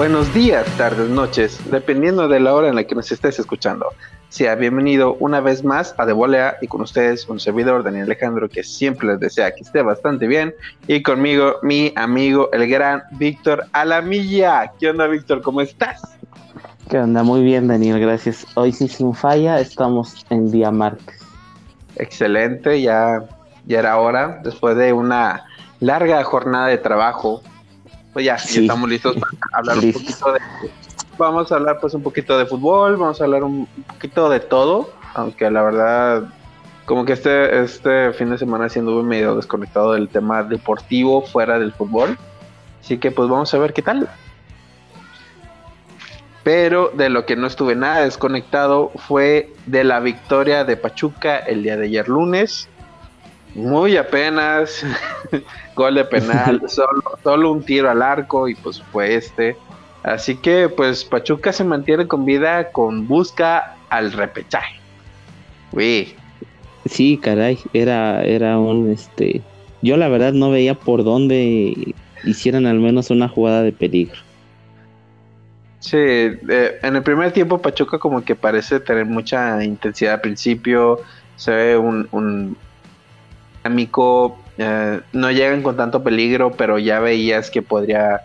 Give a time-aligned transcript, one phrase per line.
[0.00, 3.84] Buenos días, tardes, noches, dependiendo de la hora en la que nos estés escuchando.
[4.30, 8.48] Sea bienvenido una vez más a De Volea y con ustedes un servidor, Daniel Alejandro,
[8.48, 10.54] que siempre les desea que esté bastante bien.
[10.86, 14.72] Y conmigo mi amigo, el gran Víctor Alamilla.
[14.80, 15.42] ¿Qué onda, Víctor?
[15.42, 16.00] ¿Cómo estás?
[16.88, 17.22] ¿Qué onda?
[17.22, 18.46] Muy bien, Daniel, gracias.
[18.54, 21.20] Hoy sí sin falla, estamos en Día Martes.
[21.96, 23.22] Excelente, ya,
[23.66, 25.44] ya era hora, después de una
[25.78, 27.42] larga jornada de trabajo,
[28.12, 30.40] pues ya, ya estamos listos para hablar un poquito de.
[31.18, 34.90] Vamos a hablar pues un poquito de fútbol, vamos a hablar un poquito de todo,
[35.14, 36.24] aunque la verdad,
[36.86, 41.72] como que este, este fin de semana siendo medio desconectado del tema deportivo fuera del
[41.72, 42.16] fútbol.
[42.82, 44.08] Así que pues vamos a ver qué tal.
[46.42, 51.62] Pero de lo que no estuve nada desconectado fue de la victoria de Pachuca el
[51.62, 52.68] día de ayer lunes.
[53.54, 54.84] Muy apenas,
[55.74, 59.56] gol de penal, solo, solo un tiro al arco y pues fue este.
[60.02, 64.76] Así que pues Pachuca se mantiene con vida con busca al repechaje.
[65.72, 66.14] Uy.
[66.86, 69.42] Sí, caray, era, era un este.
[69.82, 74.18] Yo la verdad no veía por dónde hicieran al menos una jugada de peligro.
[75.80, 81.00] Sí, eh, en el primer tiempo Pachuca como que parece tener mucha intensidad al principio,
[81.36, 82.56] se ve un
[83.62, 88.22] dinámico, eh, no llegan con tanto peligro, pero ya veías que podría,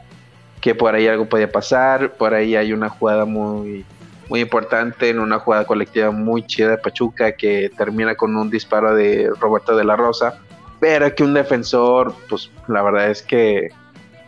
[0.61, 3.86] que por ahí algo podía pasar, por ahí hay una jugada muy,
[4.30, 8.95] muy importante, en una jugada colectiva muy chida de Pachuca que termina con un disparo
[8.95, 10.39] de Roberto de la Rosa,
[10.80, 13.69] pero que un defensor, pues la verdad es que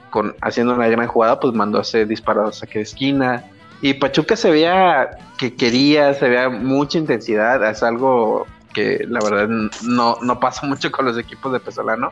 [0.10, 3.44] con, haciendo una gran jugada, pues mandó ese disparo a saque de esquina.
[3.82, 9.48] Y Pachuca se veía que quería, se veía mucha intensidad, es algo que la verdad
[9.82, 12.12] no, no pasa mucho con los equipos de Pesolano.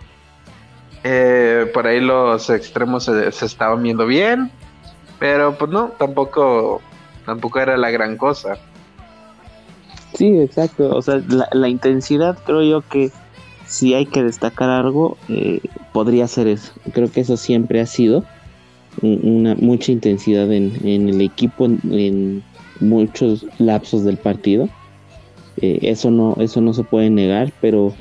[1.04, 4.50] Eh, por ahí los extremos se, estaban viendo bien,
[5.20, 6.82] pero pues no, tampoco,
[7.24, 8.58] tampoco era la gran cosa.
[10.16, 10.90] Sí, exacto.
[10.90, 11.22] O sea,
[11.52, 13.12] la, intensidad creo yo que
[13.68, 15.62] si hay que destacar algo, eh,
[15.94, 16.74] podría ser eso.
[16.94, 18.26] Creo que eso siempre ha sido
[19.04, 22.44] una mucha intensidad en, en el equipo en
[22.80, 24.68] muchos lapsos del partido.
[25.62, 27.94] Eh, eso, no, eso no se puede negar, pero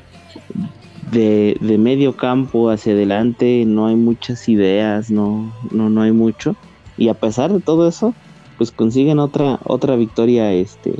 [1.11, 6.55] de, medio campo hacia adelante no hay muchas ideas, no, no, no hay mucho.
[6.97, 8.13] Y a pesar de todo eso,
[8.57, 10.93] pues consiguen otra, otra victoria este,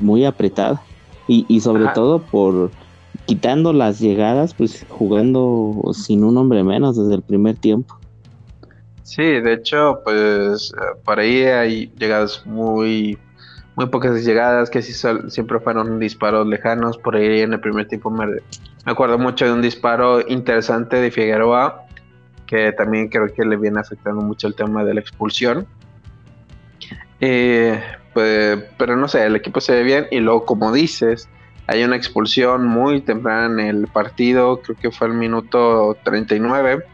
[0.00, 0.82] muy apretada.
[1.26, 2.70] Y, sobre todo por
[3.24, 7.96] quitando las llegadas, pues jugando sin un hombre menos desde el primer tiempo.
[9.04, 13.16] Sí, de hecho, pues eh, por ahí hay llegadas muy
[13.76, 14.92] muy pocas llegadas, que sí
[15.28, 16.96] siempre fueron disparos lejanos.
[16.98, 18.26] Por ahí en el primer tiempo me,
[18.84, 21.84] acuerdo mucho de un disparo interesante de Figueroa,
[22.46, 25.66] que también creo que le viene afectando mucho el tema de la expulsión.
[27.20, 27.80] Eh,
[28.12, 31.28] pues, pero no sé, el equipo se ve bien y luego, como dices,
[31.66, 36.84] hay una expulsión muy temprana en el partido, creo que fue el minuto 39.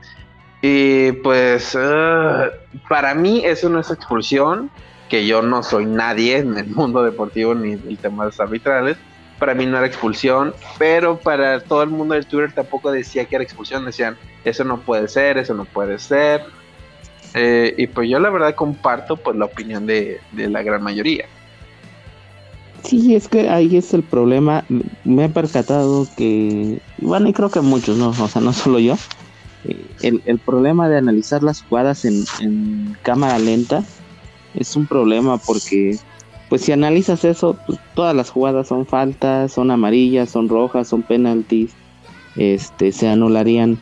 [0.62, 2.49] Y pues, ah,
[2.89, 4.71] para mí eso no es expulsión
[5.10, 8.97] que yo no soy nadie en el mundo deportivo ni el tema de los arbitrales.
[9.38, 13.34] Para mí no era expulsión, pero para todo el mundo del Twitter tampoco decía que
[13.34, 13.84] era expulsión.
[13.84, 16.43] Decían, eso no puede ser, eso no puede ser.
[17.34, 21.26] Eh, y pues yo la verdad comparto pues la opinión de, la gran mayoría.
[22.84, 24.65] Sí, es que ahí es el problema.
[25.04, 28.10] Me he percatado que, bueno, y creo que muchos, ¿no?
[28.10, 28.94] O sea, no solo yo.
[29.65, 33.82] Eh, el, el problema de analizar las jugadas en cámara lenta
[34.55, 35.99] es un problema porque
[36.49, 41.03] pues si analizas eso, pues, todas las jugadas son faltas, son amarillas, son rojas, son
[41.03, 41.72] penaltis,
[42.37, 43.79] este se anularían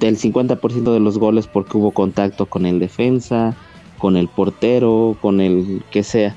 [0.00, 3.54] del 50% de los goles porque hubo contacto con el defensa,
[3.98, 6.34] con el portero, con el que sea.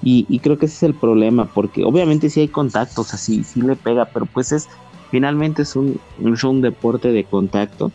[0.00, 3.42] Y, creo que ese es el problema, porque obviamente si hay contacto, o sea, sí,
[3.56, 4.68] le pega, pero pues es,
[5.10, 7.90] finalmente es un, es un deporte de contacto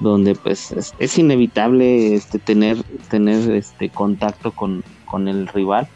[0.00, 4.82] donde pues es, inevitable este, tener, tener este contacto con,
[5.26, 5.88] el rival.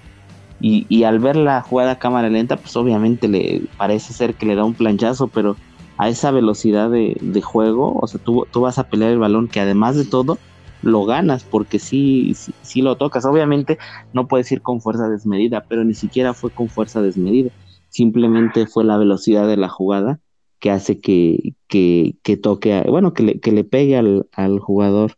[0.63, 4.65] Y, al ver la jugada cámara lenta, pues obviamente le parece ser que le da
[4.65, 5.57] un planchazo, pero
[5.97, 9.61] a esa velocidad de, juego, o sea, tú, tú, vas a pelear el balón que
[9.61, 10.39] además de todo
[10.83, 13.25] lo ganas, porque sí, sí, sí lo tocas.
[13.25, 13.79] Obviamente
[14.13, 17.51] no puedes ir con fuerza desmedida, pero ni siquiera fue con fuerza desmedida.
[17.89, 20.21] Simplemente fue la velocidad de la jugada
[20.61, 25.13] que hace que, que, toque, bueno, que le, que le pegue al, jugador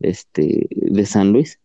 [0.00, 1.58] este, de San Luis.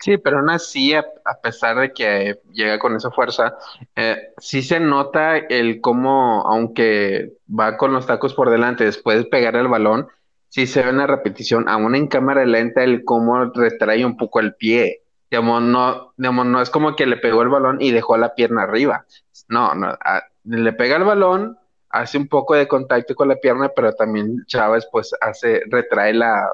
[0.00, 1.04] Sí, pero aún así, a,
[1.42, 3.56] pesar de que llega con esa fuerza,
[3.94, 9.24] eh, sí se nota el cómo, aunque va con los tacos por delante, después de
[9.24, 10.08] pegar el balón,
[10.48, 14.54] sí se ve una repetición, aún en cámara lenta, el cómo retrae un poco el
[14.54, 15.02] pie.
[15.30, 18.64] Digamos, no, digamos, no es como que le pegó el balón y dejó la pierna
[18.64, 19.06] arriba.
[19.48, 19.96] No, no,
[20.44, 21.58] le pega el balón,
[21.92, 26.50] hace un poco de contacto con la pierna, pero también Chávez pues hace, retrae la,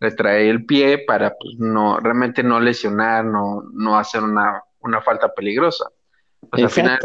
[0.00, 5.32] retrae el pie para pues no, realmente no lesionar, no, no hacer una, una falta
[5.34, 5.86] peligrosa.
[6.50, 6.98] Pues al final,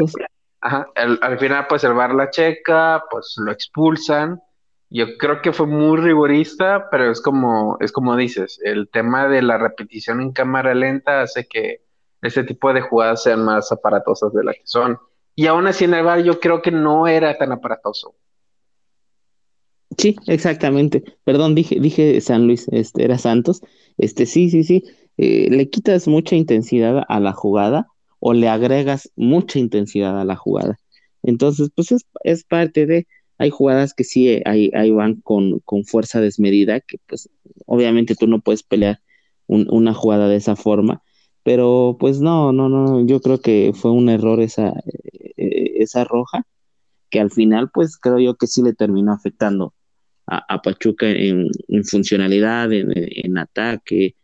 [0.60, 4.40] ajá, al final pues el bar la checa, pues lo expulsan.
[4.88, 9.42] Yo creo que fue muy rigorista, pero es como, es como dices, el tema de
[9.42, 11.82] la repetición en cámara lenta hace que
[12.20, 14.98] este tipo de jugadas sean más aparatosas de las que son.
[15.34, 18.14] Y aún así en el bar yo creo que no era tan aparatoso.
[19.98, 21.04] Sí, exactamente.
[21.24, 23.60] Perdón, dije, dije San Luis, este era Santos.
[23.98, 24.84] Este, sí, sí, sí.
[25.18, 27.86] Eh, le quitas mucha intensidad a la jugada
[28.18, 30.78] o le agregas mucha intensidad a la jugada.
[31.22, 33.06] Entonces, pues es, es parte de,
[33.38, 37.28] hay jugadas que sí, ahí, ahí van con, con, fuerza desmedida, que pues
[37.66, 39.00] obviamente tú no puedes pelear
[39.48, 41.02] una jugada de esa forma,
[41.42, 44.72] pero pues no, no, no, yo creo que fue un error esa,
[45.36, 46.46] eh, esa roja,
[47.10, 49.74] que al final pues creo yo que sí le terminó afectando
[50.26, 51.50] a, Pachuca en,
[51.84, 54.16] funcionalidad, en, ataque,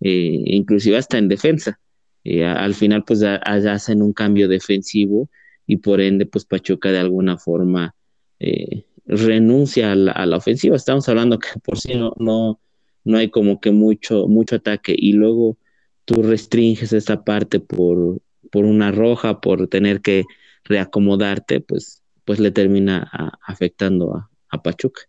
[0.00, 1.80] eh, inclusive hasta en defensa.
[2.24, 5.30] Eh, al final pues hacen un cambio defensivo
[5.66, 7.94] y por ende pues Pachuca de alguna forma
[8.40, 10.76] eh, renuncia a la, ofensiva.
[10.76, 12.60] Estamos hablando que por sí no, no,
[13.04, 15.56] no hay como que mucho, mucho ataque y luego
[16.04, 18.18] tú restringes esta parte por,
[18.50, 20.24] por una roja, por tener que
[20.64, 23.10] reacomodarte, pues, pues le termina
[23.46, 25.02] afectando a, a Pachuca.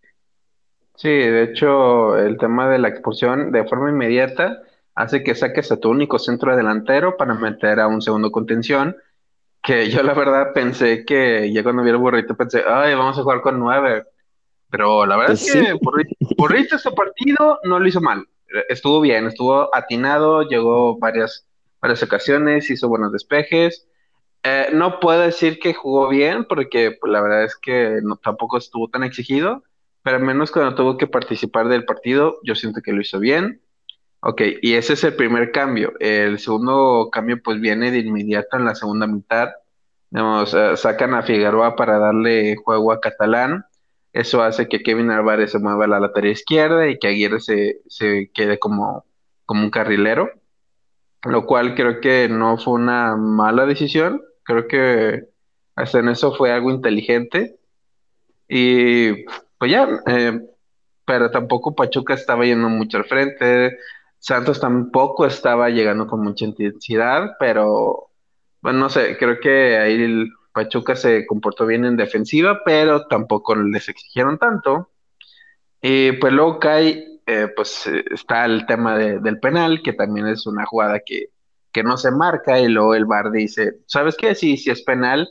[0.96, 4.62] Sí, de hecho, el tema de la expulsión de forma inmediata
[4.96, 8.96] hace que saques a tu único centro delantero para meter a un segundo contención,
[9.62, 13.24] que yo la verdad pensé que ya cuando vi el burrito pensé, ay, vamos a
[13.24, 14.06] jugar con nueve,
[14.70, 15.74] pero la verdad es pues que
[16.38, 18.26] burrito, este partido no lo hizo mal,
[18.70, 21.48] estuvo bien, estuvo atinado, llegó varias,
[21.82, 23.88] varias ocasiones, hizo buenos despejes,
[24.48, 28.88] eh, no puedo decir que jugó bien, porque pues, la verdad es que tampoco estuvo
[28.90, 29.64] tan exigido,
[30.04, 33.62] pero al menos cuando tuvo que participar del partido, yo siento que lo hizo bien.
[34.20, 35.94] Ok, y ese es el primer cambio.
[36.00, 39.50] El segundo cambio pues viene de inmediato en la segunda mitad.
[40.12, 43.66] Eh, sacan a Figueroa para darle juego a Catalán.
[44.16, 47.82] Eso hace que Kevin Álvarez se mueva a la lateral izquierda y que Aguirre se,
[47.88, 49.04] se quede como,
[49.46, 50.30] como un carrilero.
[51.26, 54.22] Lo cual creo que no fue una mala decisión.
[54.44, 55.26] Creo que
[55.76, 57.58] hasta en eso fue algo inteligente.
[58.48, 59.26] Y
[59.58, 60.40] pues ya, eh,
[61.04, 63.78] pero tampoco Pachuca estaba yendo mucho al frente,
[64.18, 68.12] Santos tampoco estaba llegando con mucha intensidad, pero
[68.62, 70.26] bueno, no sé, creo que ahí
[70.56, 74.90] Pachuca se comportó bien en defensiva, pero tampoco les exigieron tanto.
[75.82, 80.66] Y pues luego cae, eh, pues está el tema del penal, que también es una
[80.66, 81.30] jugada que,
[81.72, 84.34] que no se marca, y luego el VAR dice, ¿sabes qué?
[84.34, 85.28] Sí, sí es penal,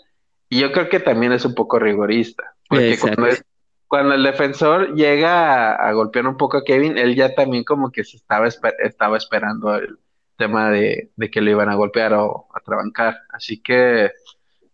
[0.51, 3.43] y yo creo que también es un poco rigorista, porque cuando es,
[3.89, 8.05] cuando el defensor llega a, golpear un poco a Kevin, él ya también como que
[8.05, 9.99] se estaba, estaba esperando el
[10.37, 13.19] tema de, que lo iban a golpear o a trabancar.
[13.31, 14.11] Así que,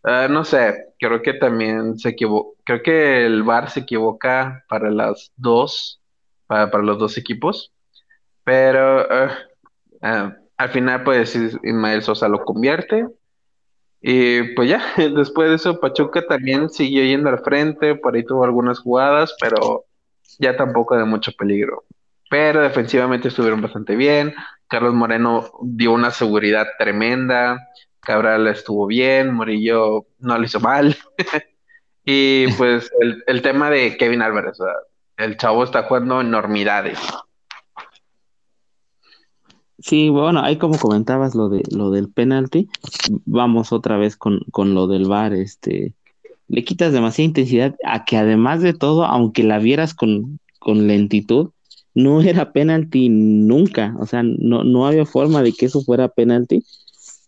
[0.04, 4.90] eh, no sé, creo que también se equivocó, creo que el VAR se equivoca para
[4.90, 6.00] las dos,
[6.47, 7.73] para, los dos equipos,
[8.45, 9.30] pero eh,
[10.02, 13.07] eh, al final pues Ismael Sosa lo convierte
[14.00, 14.83] y pues ya,
[15.14, 19.85] después de eso, Pachuca también siguió yendo al frente, por ahí tuvo algunas jugadas, pero
[20.38, 21.85] ya tampoco de mucho peligro.
[22.30, 24.35] Pero defensivamente estuvieron bastante bien.
[24.69, 27.59] Carlos Moreno dio una seguridad tremenda.
[28.00, 30.97] Cabral estuvo bien, Murillo no lo hizo mal.
[32.04, 32.90] y pues
[33.26, 34.59] el, tema de Kevin Álvarez,
[35.16, 36.99] el chavo está jugando enormidades.
[39.78, 42.69] Sí, bueno, ahí como comentabas lo de lo del penalti,
[43.25, 45.95] vamos otra vez con, con lo del VAR, este,
[46.49, 51.50] le quitas demasiada intensidad a que además de todo, aunque la vieras con, con lentitud,
[51.95, 56.64] no era penalti nunca, o sea, no, no había forma de que eso fuera penalti,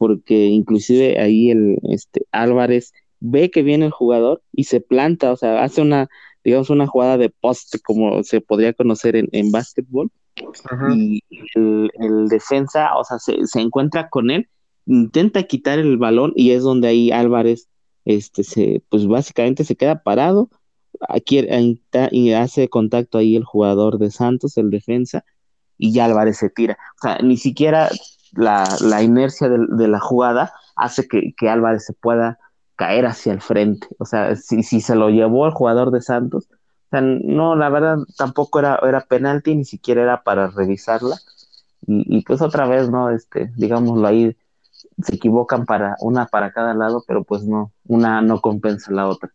[0.02, 5.37] porque inclusive ahí el este Álvarez ve que viene el jugador y se planta, o
[5.37, 6.09] sea, hace una,
[6.42, 10.11] digamos, una jugada de poste, como se podría conocer en, en básquetbol,
[10.92, 11.23] y
[11.54, 14.49] el, defensa, o sea, se, encuentra con él,
[14.87, 17.68] intenta quitar el balón y es donde ahí Álvarez,
[18.04, 20.50] este, se, pues básicamente se queda parado,
[21.09, 21.47] aquí
[22.11, 25.25] y hace contacto ahí el jugador de Santos, el defensa,
[25.78, 26.76] y ya Álvarez se tira.
[26.97, 27.88] O sea, ni siquiera
[28.33, 32.39] la, inercia de, la jugada hace que, que, Álvarez se pueda
[32.77, 33.87] caer hacia el frente.
[33.99, 36.49] O sea, si, si se lo llevó el jugador de Santos,
[36.93, 41.17] sea, no, la verdad tampoco era, era penalti, ni siquiera era para revisarla.
[41.87, 43.11] Y, y, pues otra vez, ¿no?
[43.11, 44.37] Este, digámoslo ahí,
[45.03, 49.31] se equivocan para una para cada lado, pero pues no, una no compensa la otra.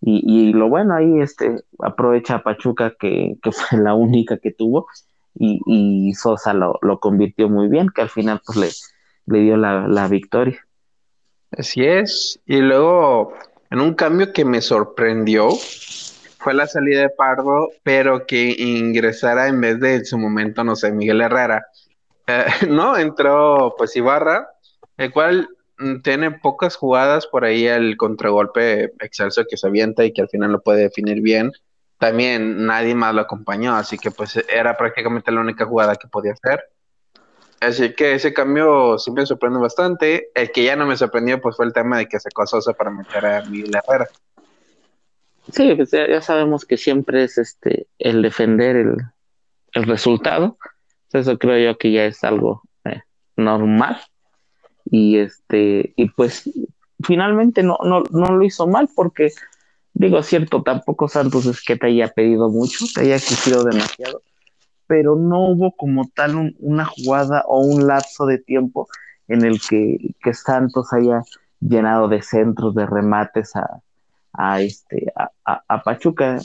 [0.00, 4.86] Y, y lo bueno ahí, este, aprovecha Pachuca que, que fue la única que tuvo
[5.38, 8.92] y, Sosa lo, convirtió muy bien, que al final pues
[9.26, 10.66] le, dio la, la victoria.
[11.50, 12.40] Así es.
[12.46, 13.34] Y luego,
[13.70, 15.50] en un cambio que me sorprendió,
[16.38, 20.76] fue la salida de Pardo, pero que ingresara en vez de en su momento, no
[20.76, 21.66] sé, Miguel Herrera.
[22.26, 24.48] Eh, no, entró pues Ibarra,
[24.96, 30.12] el cual mm, tiene pocas jugadas por ahí el contragolpe excelso que se avienta y
[30.12, 31.52] que al final lo puede definir bien.
[31.98, 36.32] También nadie más lo acompañó, así que pues era prácticamente la única jugada que podía
[36.32, 36.62] hacer.
[37.60, 40.30] Así que ese cambio sí me sorprende bastante.
[40.34, 42.90] El que ya no me sorprendió pues fue el tema de que se Sosa para
[42.90, 44.06] meter a Miguel Herrera.
[45.52, 48.96] Sí, pues ya, sabemos que siempre es este el defender el,
[49.72, 50.56] el resultado.
[51.12, 53.02] Eso creo yo que ya es algo eh,
[53.36, 53.98] normal.
[54.84, 56.48] Y este, y pues
[57.02, 59.32] finalmente no, no, no lo hizo mal porque,
[59.98, 64.22] digo, cierto, tampoco Santos es que te haya pedido mucho, te haya exigido demasiado,
[64.86, 68.88] pero no hubo como tal una jugada o un lapso de tiempo
[69.26, 71.22] en el que, que Santos haya
[71.60, 73.82] llenado de centros, de remates a,
[74.32, 76.38] a, este, a, a, Pachuca.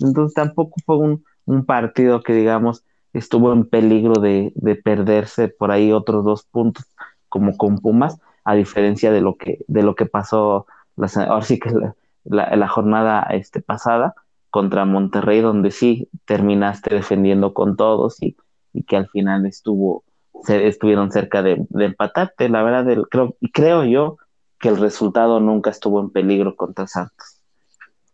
[0.00, 5.70] Entonces tampoco fue un, un, partido que, digamos, estuvo en peligro de, de, perderse por
[5.70, 6.84] ahí otros dos puntos,
[7.30, 10.66] como con Pumas, a diferencia de lo que, de lo que pasó
[10.96, 14.14] la, ahora sí que la, la, la jornada este, pasada
[14.50, 18.36] contra Monterrey, donde sí terminaste defendiendo con todos y,
[18.72, 20.02] y que al final estuvo,
[20.44, 22.48] se, estuvieron cerca de, de empatarte.
[22.48, 24.16] La verdad, el, creo, creo yo
[24.58, 27.40] que el resultado nunca estuvo en peligro contra Santos.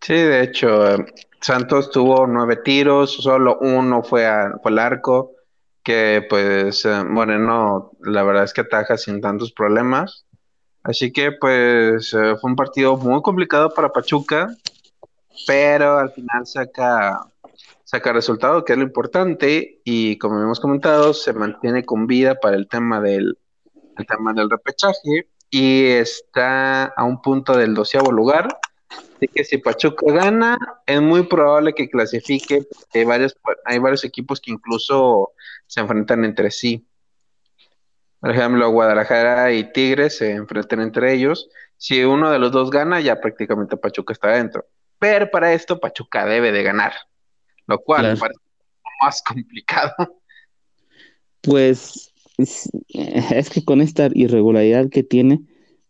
[0.01, 1.07] Sí, de hecho, eh,
[1.41, 5.33] Santos tuvo nueve tiros, solo uno fue, a, fue al arco,
[5.83, 10.26] que pues, eh, bueno, no, la verdad es que ataja sin tantos problemas.
[10.87, 14.57] Así que pues eh, fue un partido muy complicado para Pachuca,
[15.45, 17.27] pero al final saca,
[17.83, 22.55] saca resultado, que es lo importante, y como hemos comentado, se mantiene con vida para
[22.55, 23.37] el tema del,
[23.99, 28.47] el tema del repechaje y está a un punto del doceavo lugar.
[28.89, 32.65] Así que si Pachuca gana, es muy probable que clasifique.
[32.95, 35.33] Hay varios, hay varios equipos que incluso
[35.67, 36.87] se enfrentan entre sí.
[38.21, 41.49] Por ejemplo, Guadalajara y Tigres se enfrentan entre ellos.
[41.77, 44.67] Si uno de los dos gana, ya prácticamente Pachuca está dentro.
[44.99, 46.93] Pero para esto Pachuca debe de ganar,
[47.67, 48.19] lo cual claro.
[48.19, 48.41] parece
[49.03, 49.95] más complicado.
[51.43, 55.41] Pues es, es, que con esta irregularidad que tiene,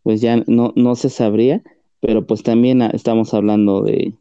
[0.02, 1.62] pues ya no, no se sabría,
[2.00, 4.14] pero pues también estamos hablando de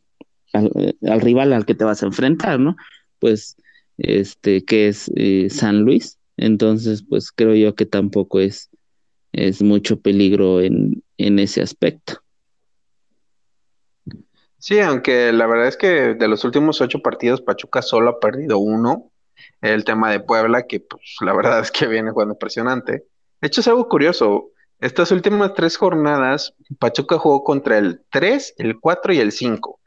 [0.54, 2.76] al, al, rival al que te vas a enfrentar, ¿no?
[3.20, 3.58] Pues
[3.98, 8.70] este que es eh, San Luis, entonces pues creo yo que tampoco es,
[9.32, 12.22] es mucho peligro en, en ese aspecto.
[14.58, 18.58] Sí, aunque la verdad es que de los últimos ocho partidos Pachuca solo ha perdido
[18.58, 19.12] uno,
[19.62, 23.06] el tema de Puebla, que pues la verdad es que viene jugando impresionante.
[23.42, 24.52] De hecho, es algo curioso.
[24.80, 29.80] Estas últimas tres jornadas, Pachuca jugó contra el 3, el 4 y el 5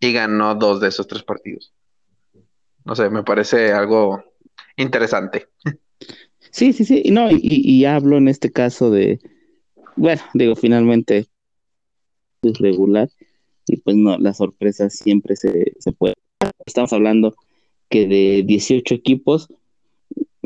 [0.00, 1.72] y ganó dos de esos tres partidos.
[2.84, 4.22] No sé, me parece algo
[4.76, 5.48] interesante.
[6.50, 9.20] Sí, sí, sí, no, y, y hablo en este caso de,
[9.96, 11.26] bueno, digo, finalmente
[12.42, 13.10] es regular
[13.66, 16.14] y pues no, las sorpresas siempre se, se pueden.
[16.64, 17.34] Estamos hablando
[17.88, 19.48] que de 18 equipos,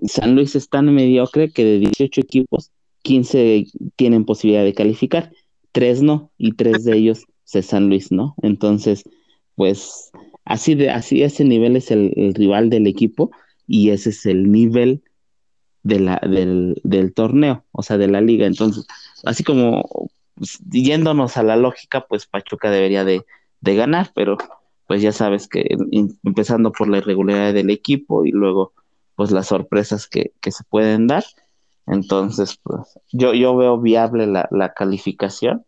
[0.06, 2.70] San Luis es tan mediocre que de 18 equipos,
[3.02, 3.66] 15
[3.96, 5.32] tienen posibilidad de calificar,
[5.72, 8.34] 3 no, y 3 de ellos es San Luis, ¿no?
[8.42, 9.04] Entonces,
[9.56, 10.10] pues
[10.44, 13.30] así de así ese nivel es el rival del equipo
[13.66, 15.02] y ese es el nivel
[15.82, 18.46] de la, del, del torneo, o sea, de la liga.
[18.46, 18.86] Entonces,
[19.24, 23.24] así como pues, yéndonos a la lógica, pues Pachuca debería de,
[23.60, 24.36] de ganar, pero
[24.86, 25.76] pues ya sabes que
[26.24, 28.72] empezando por la irregularidad del equipo y luego
[29.14, 31.24] pues las sorpresas que, que se pueden dar.
[31.86, 35.64] Entonces, pues yo, yo veo viable la, la calificación.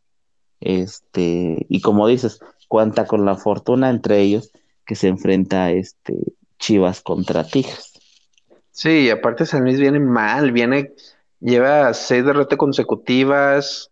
[0.61, 4.52] Este, y como dices, cuenta con la fortuna entre ellos
[4.87, 7.91] que se enfrenta este Chivas contra Tigres.
[8.73, 10.95] Sí, y aparte San Luis viene mal, viene,
[11.41, 13.91] lleva seis derrotas consecutivas,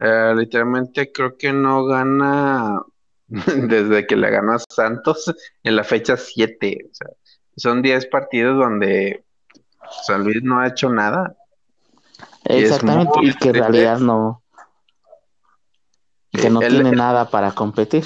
[0.00, 2.80] uh, literalmente creo que no gana
[3.28, 6.88] desde que le ganó a Santos en la fecha 7.
[6.90, 7.08] O sea,
[7.56, 9.24] son 10 partidos donde
[10.06, 11.36] San Luis no ha hecho nada.
[12.44, 14.42] Exactamente, y, y que en realidad no.
[16.32, 18.04] Que no el, tiene nada para competir.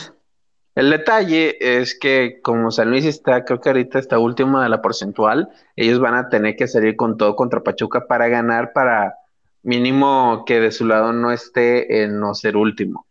[0.79, 4.81] El detalle es que como San Luis está, creo que ahorita está última de la
[4.81, 9.17] porcentual, ellos van a tener que salir con todo contra Pachuca para ganar, para
[9.65, 13.09] mínimo que de su lado no esté en no ser último.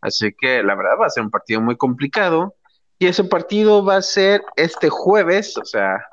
[0.00, 2.54] Así que la verdad va a ser un partido muy complicado.
[3.00, 6.06] Y ese partido va a ser este jueves, o sea,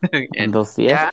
[0.12, 1.10] en dos días.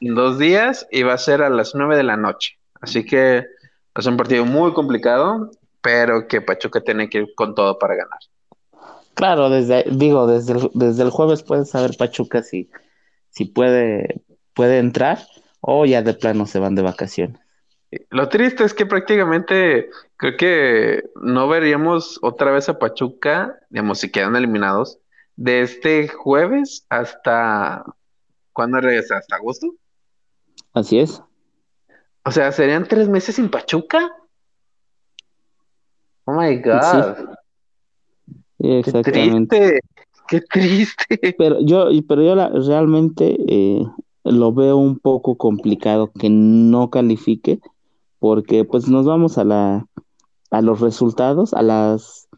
[0.00, 2.60] en dos días y va a ser a las nueve de la noche.
[2.80, 5.50] Así que va a ser un partido muy complicado,
[5.80, 8.18] pero que Pachuca tiene que ir con todo para ganar.
[9.14, 12.70] Claro, desde, digo, desde el, desde el jueves puede saber Pachuca si,
[13.30, 14.22] si puede,
[14.54, 15.18] puede entrar
[15.60, 17.40] o ya de plano se van de vacaciones.
[18.10, 24.10] Lo triste es que prácticamente creo que no veríamos otra vez a Pachuca, digamos, si
[24.10, 24.98] quedan eliminados,
[25.36, 27.84] de este jueves hasta...
[28.52, 29.18] ¿Cuándo regresa?
[29.18, 29.68] ¿Hasta agosto?
[30.74, 31.22] Así es.
[32.24, 34.10] O sea, ¿serían tres meses sin Pachuca?
[36.28, 37.16] Oh my God.
[38.58, 39.80] exactamente.
[40.28, 41.34] Qué triste, qué triste.
[41.38, 42.34] Pero yo, pero yo
[42.68, 43.82] realmente eh,
[44.24, 47.60] lo veo un poco complicado que no califique
[48.18, 49.86] porque pues nos vamos a la
[50.50, 52.28] a los resultados, a las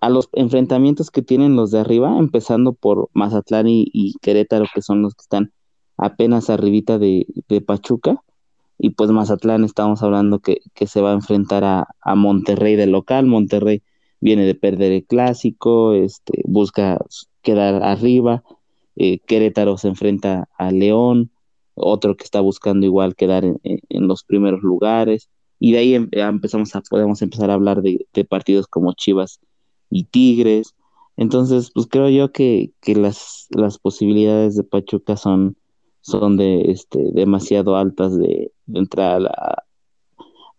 [0.00, 5.00] a los enfrentamientos que tienen los de arriba, empezando por Mazatlán y, Querétaro, que son
[5.00, 5.52] los que están
[5.96, 7.24] apenas arribita de,
[7.64, 8.20] Pachuca,
[8.78, 13.26] y pues Mazatlán estamos hablando que, se va a enfrentar a, a, Monterrey de local,
[13.26, 13.82] Monterrey
[14.20, 16.98] viene de perder el clásico, este, busca
[17.42, 18.42] quedar arriba,
[18.96, 21.30] eh, Querétaro se enfrenta a León,
[21.74, 26.74] otro que está buscando igual quedar en, los primeros lugares, y de ahí em, empezamos
[26.76, 29.40] a, podemos empezar a hablar de, partidos como Chivas
[29.90, 30.74] y Tigres.
[31.16, 35.56] Entonces, pues creo yo que, las, las posibilidades de Pachuca son,
[36.02, 39.64] son de este, demasiado altas de, entrar a la,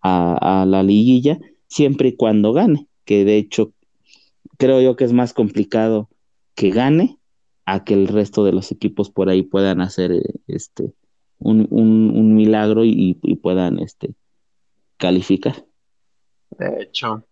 [0.01, 3.71] a la liguilla, siempre y cuando gane, que de hecho
[4.57, 6.09] creo yo que es más complicado
[6.55, 7.17] que gane
[7.65, 10.93] a que el resto de los equipos por ahí puedan hacer eh, este
[11.39, 14.13] un, un, milagro y, puedan este
[14.97, 15.65] calificar.
[16.51, 17.25] De hecho.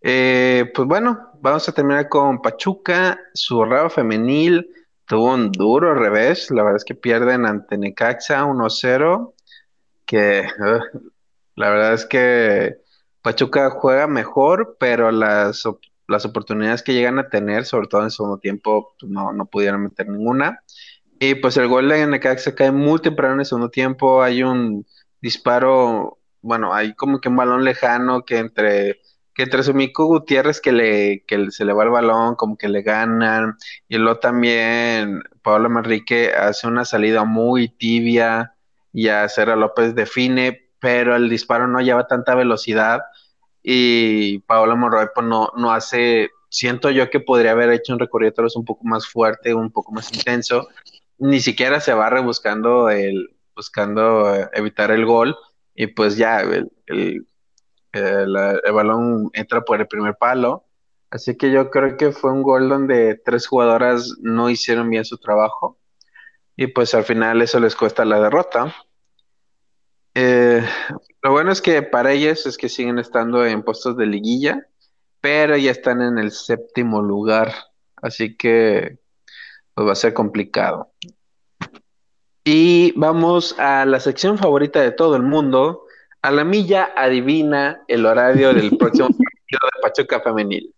[0.00, 4.64] Eh, pues bueno, vamos a terminar con Pachuca, su rabo femenil
[5.10, 9.34] tuvo un duro revés, la verdad es que pierden ante Necaxa 1-0,
[10.06, 10.46] que
[11.56, 12.76] la verdad es que
[13.20, 15.64] Pachuca juega mejor, pero las,
[16.06, 19.46] las oportunidades que llegan a tener, sobre todo en el segundo tiempo, pues no, no
[19.46, 20.62] pudieron meter ninguna.
[21.18, 24.22] Y pues el gol de Necaxa cae muy temprano en el segundo tiempo.
[24.22, 24.86] Hay un
[25.20, 28.99] disparo, bueno, hay como que un balón lejano que entre
[29.40, 32.82] que entre Sumico Gutiérrez que le que se le va el balón, como que le
[32.82, 33.56] ganan.
[33.88, 38.54] Y luego también Pablo Manrique hace una salida muy tibia
[38.92, 43.00] y a Cera López define, pero el disparo no lleva tanta velocidad
[43.62, 48.34] y Paola Monroy pues no, no hace, siento yo que podría haber hecho un recorrido
[48.56, 50.68] un poco más fuerte, un poco más intenso,
[51.18, 55.34] ni siquiera se va rebuscando el, buscando evitar el gol,
[55.74, 57.26] y pues ya el,
[57.92, 58.32] el,
[58.72, 60.66] balón entra por el primer palo,
[61.10, 65.18] así que yo creo que fue un gol donde tres jugadoras no hicieron bien su
[65.18, 65.78] trabajo,
[66.56, 68.74] y pues al final eso les cuesta la derrota.
[70.14, 70.62] Eh,
[71.22, 74.66] lo bueno es que para ellas es que siguen estando en puestos de liguilla,
[75.20, 77.52] pero ya están en el séptimo lugar,
[77.96, 78.98] así que
[79.74, 80.92] pues va a ser complicado.
[82.44, 85.84] Y vamos a la sección favorita de todo el mundo,
[86.22, 90.74] a la milla adivina el horario del próximo partido de Pachuca Femenil.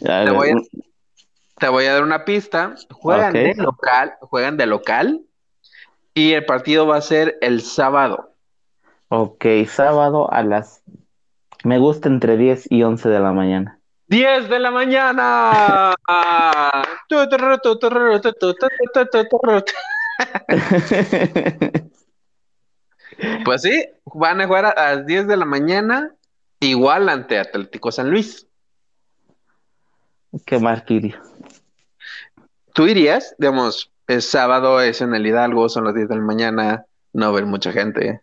[0.00, 2.74] Te voy, a, dar una pista.
[2.90, 5.20] Juegan de local, juegan de local
[6.12, 8.34] y el partido va a ser el sábado.
[9.08, 10.82] Ok, sábado a las...
[11.62, 13.78] Me gusta entre 10 y 11 de la mañana.
[14.08, 15.94] 10 de la mañana.
[23.44, 26.14] Pues sí, van a jugar a las 10 de la mañana,
[26.60, 28.46] igual ante Atlético San Luis.
[30.46, 31.20] Qué martirio.
[32.72, 33.34] ¿Tú irías?
[33.38, 37.46] Digamos, es sábado, es en el Hidalgo, son las 10 de la mañana, no ver
[37.46, 38.20] mucha gente.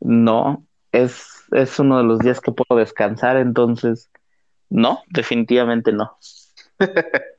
[0.00, 4.10] No, es, es uno de los días que puedo descansar, entonces,
[4.70, 6.16] no, definitivamente no.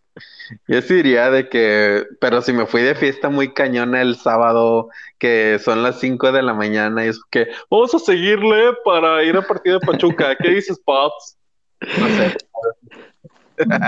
[0.67, 4.89] Yo sí diría de que, pero si me fui de fiesta muy cañona el sábado,
[5.17, 9.36] que son las 5 de la mañana, y es que vamos a seguirle para ir
[9.36, 10.36] a partido de Pachuca.
[10.36, 11.38] ¿Qué dices, Pops?
[11.82, 12.38] No sé.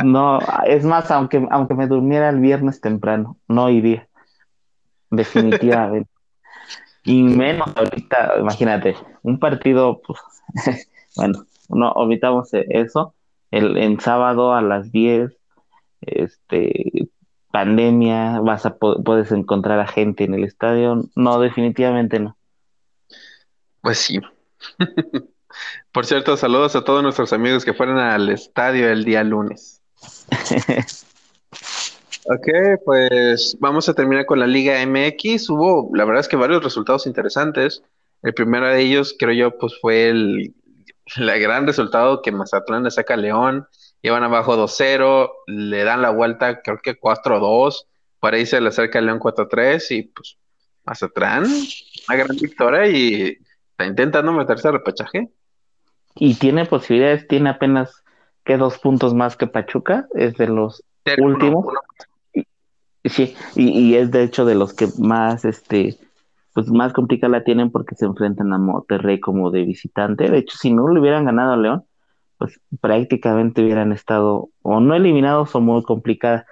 [0.05, 4.07] No, es más, aunque, aunque me durmiera el viernes temprano, no iría.
[5.09, 6.09] Definitivamente.
[7.03, 10.19] Y menos ahorita, imagínate, un partido, pues,
[11.17, 13.13] bueno, no omitamos eso,
[13.51, 15.35] el, en sábado a las 10,
[16.01, 17.09] este,
[17.51, 21.03] pandemia, vas a puedes encontrar a gente en el estadio.
[21.15, 22.37] No, definitivamente no.
[23.81, 24.19] Pues sí.
[25.91, 29.81] Por cierto, saludos a todos nuestros amigos que fueron al estadio el día lunes.
[32.25, 32.47] ok,
[32.85, 35.49] pues vamos a terminar con la Liga MX.
[35.49, 37.81] Hubo, la verdad es que varios resultados interesantes.
[38.23, 40.53] El primero de ellos, creo yo, pues fue el,
[41.15, 43.67] gran resultado que Mazatlán le saca a León.
[44.01, 47.85] Llevan abajo 2-0, le dan la vuelta, creo que 4-2.
[48.19, 50.37] Por ahí se le acerca León 4-3 y pues
[50.85, 53.37] Mazatlán, una gran victoria y
[53.71, 55.29] está intentando meterse al repechaje.
[56.15, 58.03] Y tiene posibilidades, tiene apenas
[58.43, 60.83] que dos puntos más que Pachuca, es de los
[61.19, 61.65] últimos.
[63.03, 65.97] Sí, y, es de hecho de los que más, este,
[66.53, 70.29] pues más complicada la tienen porque se enfrentan a Monterrey como de visitante.
[70.29, 71.85] De hecho, si no le hubieran ganado a León,
[72.37, 76.45] pues prácticamente hubieran estado o no eliminados o muy complicadas.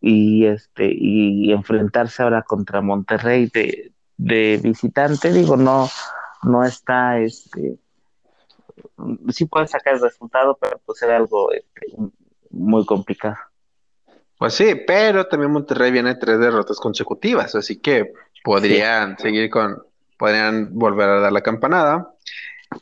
[0.00, 5.88] Y este, y enfrentarse ahora contra Monterrey de, de visitante, digo, no,
[6.42, 7.78] no está este
[9.30, 11.86] sí puede sacar el resultado, pero pues era algo este,
[12.50, 13.36] muy complicado.
[14.38, 19.82] Pues sí, pero también Monterrey viene tres derrotas consecutivas, así que podrían seguir con,
[20.18, 22.13] podrían volver a dar la campanada.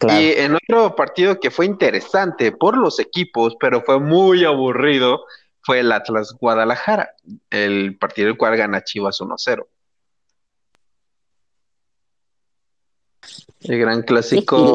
[0.08, 5.24] Y en otro partido que fue interesante por los equipos, pero fue muy aburrido,
[5.60, 7.14] fue el Atlas Guadalajara,
[7.50, 9.66] el partido el cual gana Chivas 1-0.
[13.60, 14.74] El gran clásico.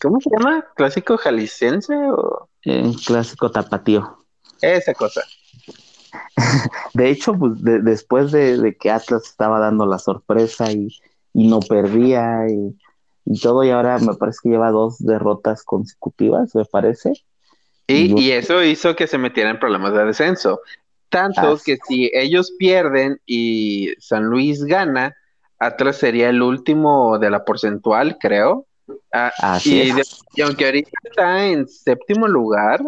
[0.00, 0.64] ¿Cómo se llama?
[0.74, 2.48] ¿Clásico jalisciense o...?
[2.62, 4.24] El clásico tapatío.
[4.62, 5.22] Esa cosa.
[6.94, 10.88] de hecho, pues después de, que Atlas estaba dando la sorpresa y,
[11.34, 12.78] no perdía y,
[13.40, 17.12] todo, y ahora me parece que lleva dos derrotas consecutivas, me parece.
[17.86, 20.60] Y, y eso hizo que se metieran en problemas de descenso.
[21.08, 25.14] Tanto que si ellos pierden y San Luis gana,
[25.58, 28.66] Atlas sería el último de la porcentual, creo.
[29.12, 29.90] Ah, y,
[30.42, 32.80] aunque ahorita está en séptimo lugar,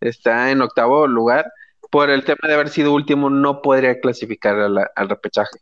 [0.00, 1.50] está en octavo lugar,
[1.90, 5.58] por el tema de haber sido último, no podría clasificar al repechaje.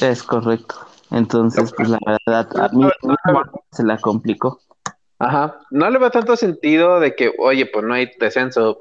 [0.00, 0.86] Es correcto.
[1.10, 2.88] Entonces, pues la verdad, a mí
[3.72, 4.60] se la complicó.
[5.18, 5.60] Ajá.
[5.70, 8.78] No le va tanto sentido de que, oye, pues no hay descenso,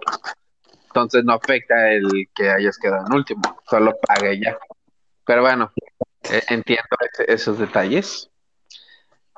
[0.88, 4.58] entonces no afecta el que hayas quedado en último, solo pague ya.
[5.26, 5.72] Pero bueno,
[6.32, 6.96] eh, entiendo
[7.28, 8.30] esos detalles.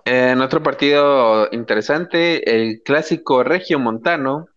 [0.05, 4.47] En otro partido interesante, el clásico regio montano,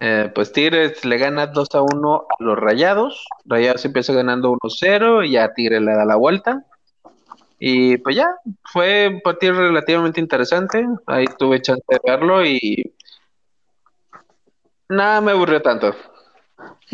[0.00, 3.26] eh, pues Tigres le gana 2 a 1 a los Rayados.
[3.44, 6.64] Rayados empieza ganando 1-0 y a Tigres le da la vuelta.
[7.60, 8.26] Y pues ya,
[8.64, 10.84] fue un partido relativamente interesante.
[11.06, 12.92] Ahí tuve chance de verlo y
[14.88, 15.94] nada me aburrió tanto.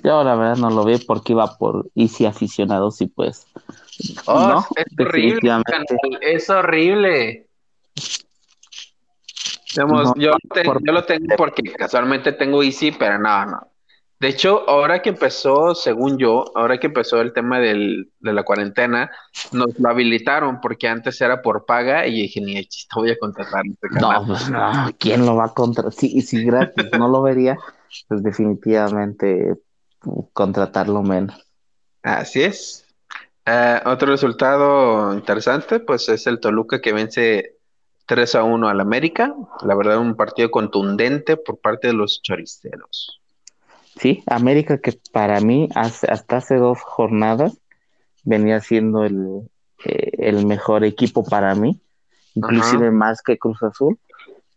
[0.02, 3.46] Yo la verdad no lo vi porque iba por Easy aficionados y pues.
[4.26, 5.62] Oh, es horrible.
[6.20, 7.46] Es horrible
[10.16, 10.36] yo,
[10.84, 13.68] lo tengo porque casualmente tengo Easy, pero no, no.
[14.18, 18.44] De hecho, ahora que empezó, según yo, ahora que empezó el tema del, de la
[18.44, 19.10] cuarentena,
[19.52, 23.62] nos lo habilitaron porque antes era por paga y dije, ni chiste, voy a contratar
[23.66, 23.88] este.
[24.00, 25.92] No, pues no, ¿quién lo va a contratar?
[25.92, 27.58] Si, si gratis no lo vería,
[28.08, 29.54] pues definitivamente
[30.32, 31.44] contratarlo menos.
[32.02, 32.86] Así es.
[33.44, 37.56] Eh, otro resultado interesante, pues es el Toluca que vence
[38.06, 39.34] 3 a 1 al América.
[39.62, 43.20] La verdad, un partido contundente por parte de los choriceros.
[43.96, 47.58] Sí, América que para mí hasta hace dos jornadas
[48.24, 49.48] venía siendo el,
[49.84, 51.80] eh, el mejor equipo para mí,
[52.34, 53.98] inclusive más que Cruz Azul,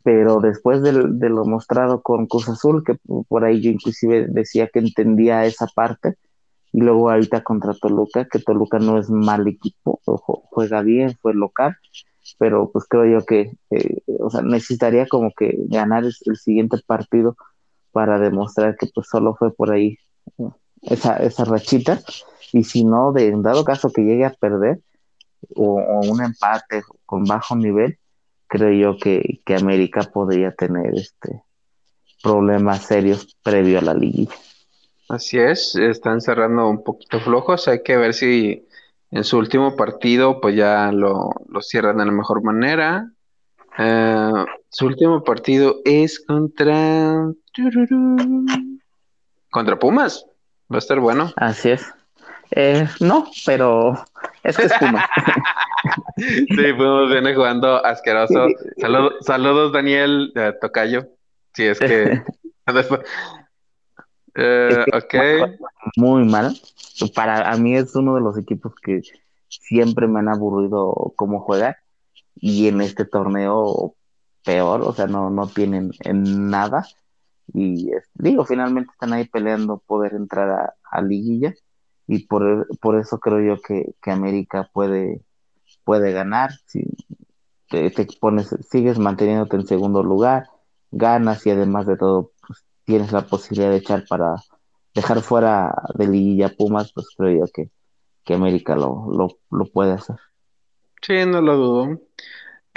[0.04, 2.98] pero después de, de, lo mostrado con Cruz Azul, que
[3.28, 6.16] por ahí yo inclusive decía que entendía esa parte,
[6.72, 11.76] y luego ahorita contra Toluca, que Toluca no es mal equipo, juega bien, fue local,
[12.38, 17.36] pero pues creo yo que eh, o sea, necesitaría como que ganar el, siguiente partido
[17.92, 19.98] para demostrar que pues solo fue por ahí
[20.82, 22.02] esa, esa rachita
[22.54, 24.80] y si no, de en dado caso que llegue a perder
[25.56, 27.98] o, un empate con bajo nivel,
[28.48, 31.44] creo yo que, que América podría tener este
[32.22, 34.36] problemas serios previo a la liguilla.
[35.08, 38.68] Así es, están cerrando un poquito flojos, hay que ver si
[39.12, 43.12] en su último partido, pues ya lo, cierran de la mejor manera.
[43.78, 47.32] Eh, su último partido es contra.
[49.50, 50.26] Contra Pumas.
[50.72, 51.32] Va a estar bueno.
[51.36, 51.86] Así es.
[52.52, 53.94] Eh, no, pero
[54.44, 55.06] es que es Pumas.
[56.18, 58.48] sí, Pumas viene jugando asqueroso.
[59.22, 61.08] saludos, Daniel Tocayo.
[61.54, 62.24] Sí, es que...
[64.36, 64.86] Eh,
[65.98, 66.56] muy mal.
[67.16, 69.02] Para a mí es uno de los equipos que
[69.50, 71.78] siempre me han aburrido cómo juega
[72.36, 73.96] y en este torneo
[74.46, 76.88] peor, o sea, no, no tienen en nada.
[77.54, 81.54] Y digo, finalmente están ahí peleando poder entrar a, a liguilla
[82.08, 85.24] y por, por, eso creo yo que, que América puede,
[85.84, 86.52] puede ganar.
[86.66, 86.84] Si
[87.70, 90.48] te, pones, sigues manteniéndote en segundo lugar,
[90.92, 94.36] ganas y además de todo, pues, tienes la posibilidad de echar para
[94.96, 97.70] dejar fuera de liguilla Pumas, pues creo yo que,
[98.24, 100.18] que América lo, lo, lo puede hacer.
[101.02, 102.02] Sí, no lo dudo.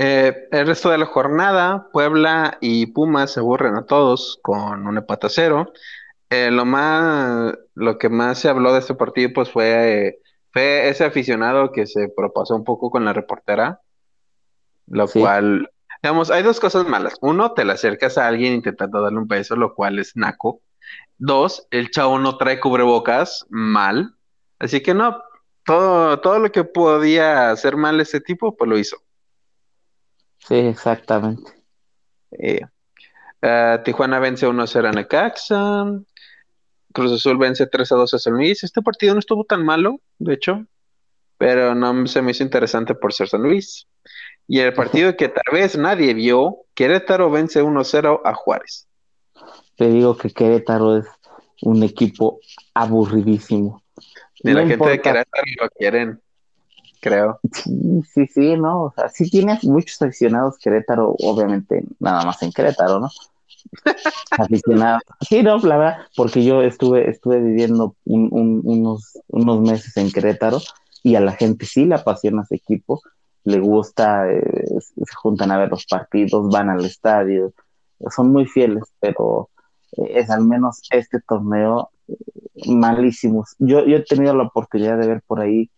[0.05, 4.99] Eh, el resto de la jornada, Puebla y Pumas se aburren a todos con un
[4.99, 5.73] empate a cero.
[6.29, 10.19] Eh, lo más, lo que más se habló de este partido, pues fue,
[10.53, 13.81] fue ese aficionado que se propasó un poco con la reportera,
[14.88, 15.71] lo cual,
[16.03, 17.17] digamos, hay dos cosas malas.
[17.21, 20.62] Uno, te le acercas a alguien intentando darle un beso, lo cual es naco.
[21.17, 24.17] Dos, el chavo no trae cubrebocas, mal.
[24.59, 25.23] Así que no,
[25.65, 28.97] todo, todo lo que podía hacer mal ese tipo, pues lo hizo.
[30.47, 31.53] Sí, exactamente.
[32.33, 32.61] Eh,
[33.41, 35.85] eh, Tijuana vence 1-0 a Necaxa.
[36.93, 38.63] Cruz Azul vence 3-2 a San Luis.
[38.65, 40.67] Este partido no estuvo tan malo, de hecho,
[41.39, 43.87] pero no se me hizo interesante por ser San Luis.
[44.47, 48.89] Y el partido que tal vez nadie vio, Querétaro vence 1-0 a Juárez.
[49.77, 51.07] Te digo que Querétaro es
[51.63, 52.41] un equipo
[52.75, 53.83] aburridísimo.
[54.35, 56.21] Y la gente de Querétaro lo quieren
[57.03, 57.41] creo.
[57.53, 62.53] Sí, sí, sí, no, o sea, sí tienes muchos aficionados Querétaro, obviamente nada más en
[62.53, 63.11] Querétaro, ¿no?
[64.31, 65.03] aficionados.
[65.21, 70.61] Sí, no, la verdad, porque yo estuve, estuve viviendo unos, unos meses en Querétaro
[71.03, 73.03] y a la gente sí le apasiona ese equipo,
[73.45, 77.53] le gusta, eh, se juntan a ver los partidos, van al estadio,
[78.15, 79.51] son muy fieles, pero
[79.97, 82.15] eh, es al menos este torneo eh,
[82.73, 83.57] malísimos.
[83.59, 85.69] Yo, yo he tenido la oportunidad de ver por ahí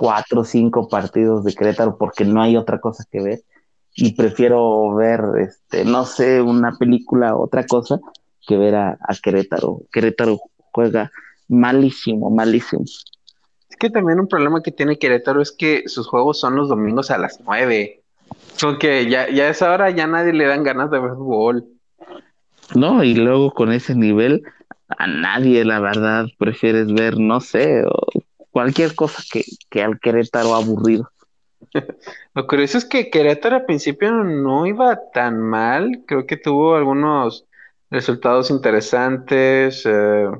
[0.00, 3.42] cuatro o cinco partidos de Querétaro porque no hay otra cosa que ver
[3.94, 8.00] y prefiero ver, este, no sé, una película o otra cosa
[8.46, 9.82] que ver a, Querétaro.
[9.92, 10.38] Querétaro
[10.72, 11.10] juega
[11.48, 12.84] malísimo, malísimo.
[12.84, 17.10] Es que también un problema que tiene Querétaro es que sus juegos son los domingos
[17.10, 18.00] a las nueve.
[18.56, 21.66] Son que ya, ya a esa hora ya nadie le dan ganas de ver fútbol.
[22.74, 24.44] No, y luego con ese nivel,
[24.88, 27.84] a nadie, la verdad, prefieres ver, no sé,
[28.50, 31.10] cualquier cosa que, que al Querétaro aburrido.
[32.34, 37.46] Lo curioso es que Querétaro al principio no iba tan mal, creo que tuvo algunos
[37.90, 39.82] resultados interesantes.
[39.84, 40.30] Eh,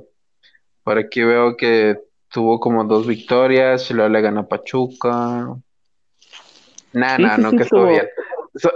[0.83, 5.49] por aquí veo que tuvo como dos victorias y luego le ganó Pachuca.
[6.92, 8.09] Nada, no, que estuvo bien.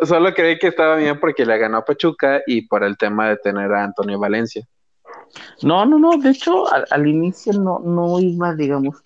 [0.03, 3.73] solo creí que estaba bien porque le ganó Pachuca y por el tema de tener
[3.73, 4.67] a Antonio Valencia.
[5.63, 9.03] No, no, no, de hecho al, al inicio no, no iba, digamos,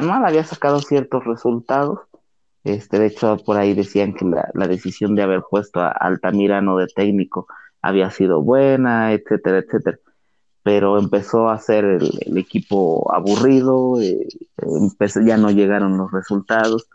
[0.00, 2.00] mal, había sacado ciertos resultados.
[2.64, 6.86] Este, de hecho, por ahí decían que la, decisión de haber puesto a Altamirano de
[6.86, 7.46] técnico
[7.80, 9.98] había sido buena, etcétera, etcétera.
[10.62, 14.28] Pero empezó a ser el, equipo aburrido, eh,
[15.26, 16.88] ya no llegaron los resultados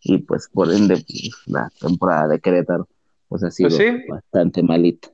[0.00, 2.88] y pues por ende pues, la temporada de Querétaro
[3.28, 5.08] pues ha sido pues bastante malita.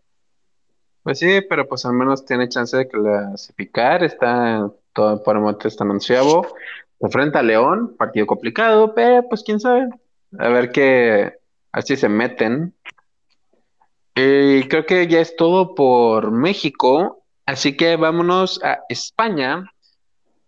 [1.02, 5.68] Pues sí, pero pues al menos tiene chance de clasificar, está todo por el momento
[5.68, 5.84] está
[7.00, 9.88] anunciado enfrenta a León, partido complicado, pero pues quién sabe.
[10.38, 11.34] A ver qué,
[11.72, 12.74] así se meten.
[14.14, 19.72] Y creo que ya es todo por México, así que vámonos a España,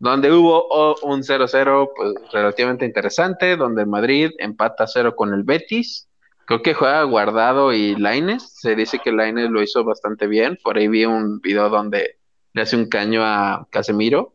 [0.00, 0.66] donde hubo
[1.02, 6.08] un 0-0 pues, relativamente interesante, donde Madrid empata 0 con el Betis.
[6.46, 8.54] Creo que juega Guardado y Laines.
[8.60, 10.58] Se dice que Laines lo hizo bastante bien.
[10.64, 12.18] Por ahí vi un video donde
[12.54, 14.34] le hace un caño a Casemiro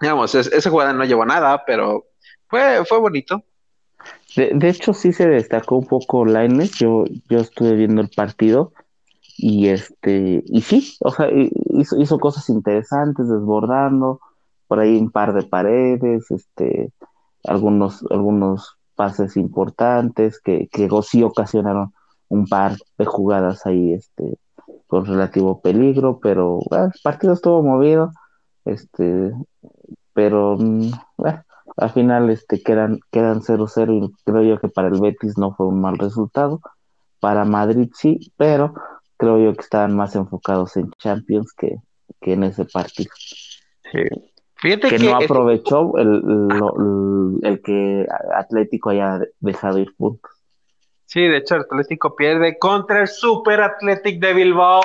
[0.00, 2.06] digamos, esa jugada no llevó nada, pero
[2.48, 3.42] fue, fue bonito.
[4.36, 6.72] De, hecho, sí se destacó un poco Laines.
[6.72, 8.72] Yo, yo estuve viendo el partido
[9.36, 14.20] y este, y sí, o sea, hizo, hizo cosas interesantes, desbordando,
[14.66, 16.92] por ahí un par de paredes, este,
[17.44, 21.92] algunos, algunos pases importantes que, que sí ocasionaron
[22.28, 24.38] un par de jugadas ahí, este,
[24.86, 28.12] con relativo peligro, pero el partido estuvo movido,
[28.64, 29.32] este,
[30.14, 30.90] pero mm,
[31.76, 35.66] al final este, quedan, quedan 0-0 y creo yo que para el Betis no fue
[35.66, 36.60] un mal resultado.
[37.20, 38.74] Para Madrid sí, pero
[39.16, 41.76] creo yo que estaban más enfocados en Champions que,
[42.20, 43.10] que en ese partido.
[44.56, 50.30] Fíjate que, no aprovechó el, el, el, que Atlético haya dejado ir puntos.
[51.06, 54.80] Sí, de hecho, Atlético pierde contra el Super Athletic de Bilbao.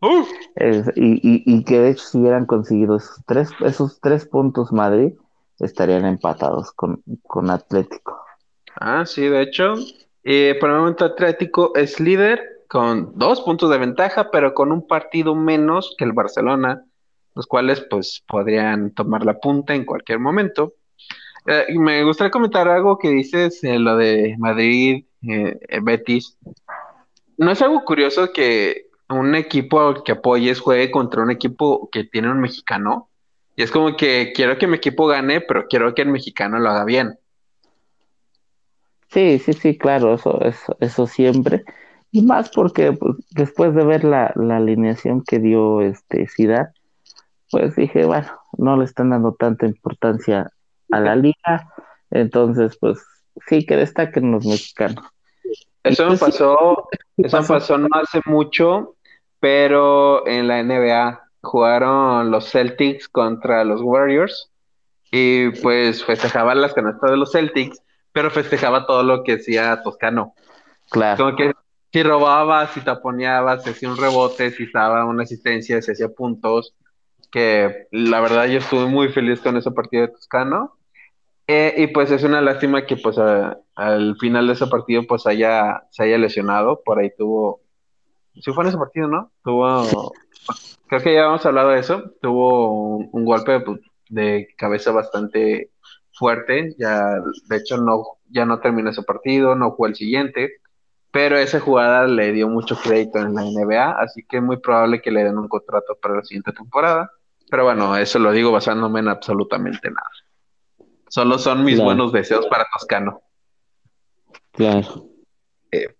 [0.00, 5.12] Y, que de hecho si hubieran conseguido esos tres, esos tres puntos Madrid,
[5.58, 8.20] estarían empatados con, con Atlético.
[8.76, 9.74] Ah, sí, de hecho.
[10.24, 14.86] Eh, por el momento Atlético es líder con dos puntos de ventaja, pero con un
[14.86, 16.84] partido menos que el Barcelona,
[17.34, 20.74] los cuales pues podrían tomar la punta en cualquier momento.
[21.46, 26.36] Eh, me gustaría comentar algo que dices, en lo de Madrid, eh, Betis.
[27.38, 32.30] ¿No es algo curioso que un equipo que apoyes juegue contra un equipo que tiene
[32.30, 33.08] un mexicano?
[33.56, 36.70] Y es como que quiero que mi equipo gane, pero quiero que el mexicano lo
[36.70, 37.18] haga bien.
[39.10, 41.64] Sí, sí, sí, claro, eso, eso, eso siempre.
[42.10, 46.72] Y más porque pues, después de ver la, alineación que dio este Ciudad,
[47.50, 50.50] pues dije, bueno, no le están dando tanta importancia
[50.90, 51.72] a la liga,
[52.10, 52.98] entonces pues
[53.46, 55.04] sí que destaquen los mexicanos.
[55.82, 58.96] Eso me pues, pasó, eso pasó no hace mucho,
[59.40, 64.50] pero en la NBA jugaron los Celtics contra los Warriors
[65.10, 67.80] y pues festejaban las canastas de los Celtics,
[68.12, 70.34] pero festejaba todo lo que hacía Toscano.
[70.90, 71.24] Claro.
[71.24, 71.52] Como que
[71.92, 76.74] si robaba, si taponeaba, si hacía un rebote, si estaba una asistencia, si hacía puntos,
[77.30, 80.74] que la verdad yo estuve muy feliz con ese partido de Toscano.
[81.46, 85.84] Eh, y pues es una lástima que pues al final de ese partido pues haya,
[85.90, 87.62] se haya lesionado, por ahí tuvo,
[88.42, 89.32] si fue en ese partido, ¿no?
[89.42, 90.12] Tuvo,
[90.86, 95.70] creo que ya hemos hablado de eso, tuvo un, golpe pues, de cabeza bastante
[96.12, 100.60] fuerte, ya de hecho no, ya no terminó ese partido, no jugó el siguiente,
[101.10, 105.00] pero esa jugada le dio mucho crédito en la NBA, así que es muy probable
[105.00, 107.10] que le den un contrato para la siguiente temporada.
[107.50, 110.10] Pero bueno, eso lo digo basándome en absolutamente nada.
[111.08, 113.22] Solo son mis buenos deseos para Toscano.
[114.52, 115.06] Claro.
[115.72, 115.94] Eh,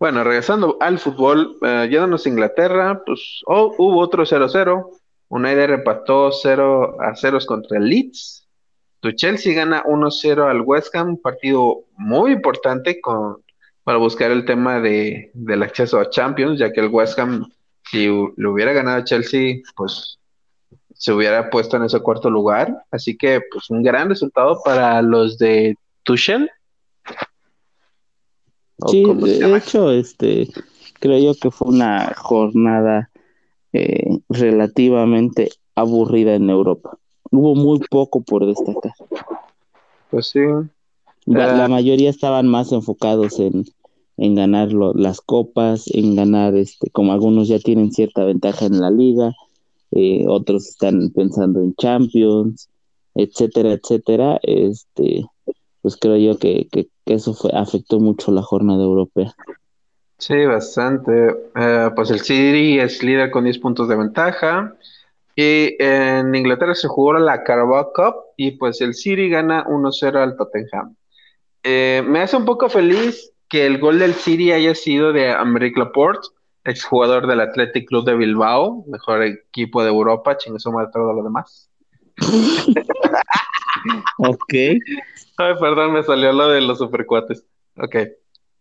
[0.00, 4.88] bueno, regresando al fútbol, eh, yéndonos a Inglaterra, pues oh, hubo otro 0-0.
[5.28, 8.48] United repató 0 a 0 contra el Leeds.
[9.00, 13.42] Tu Chelsea gana 1-0 al West Ham, un partido muy importante con
[13.84, 17.50] para buscar el tema de, del acceso a Champions, ya que el West Ham,
[17.90, 20.18] si lo hubiera ganado Chelsea, pues
[20.94, 22.84] se hubiera puesto en ese cuarto lugar.
[22.90, 26.50] Así que, pues, un gran resultado para los de Tuchel.
[28.88, 30.48] Sí, de hecho, este,
[31.00, 33.10] creo yo que fue una jornada
[33.72, 36.98] eh, relativamente aburrida en Europa.
[37.30, 38.92] Hubo muy poco por destacar.
[40.10, 40.40] Pues sí.
[41.26, 41.68] la, ah.
[41.68, 43.64] mayoría estaban más enfocados en,
[44.16, 48.90] en ganar las copas, en ganar, este, como algunos ya tienen cierta ventaja en la
[48.90, 49.32] liga,
[49.92, 52.68] eh, otros están pensando en Champions,
[53.14, 54.38] etcétera, etcétera.
[54.42, 55.24] Este,
[55.82, 56.68] pues creo yo que,
[57.06, 59.34] eso fue, afectó mucho la jornada europea.
[60.18, 61.34] Sí, bastante.
[61.56, 64.74] Eh, pues el City es líder con 10 puntos de ventaja.
[65.34, 70.36] Y en Inglaterra se jugó la Carabao Cup y pues el City gana 1-0 al
[70.36, 70.96] Tottenham.
[71.62, 75.78] Eh, me hace un poco feliz que el gol del City haya sido de Améric
[75.78, 76.28] Laporte,
[76.64, 81.70] exjugador del Athletic Club de Bilbao, mejor equipo de Europa, chingue madre todo lo demás.
[84.18, 84.52] ok.
[84.52, 87.44] Ay, perdón, me salió lo de los supercuates.
[87.76, 87.96] Ok.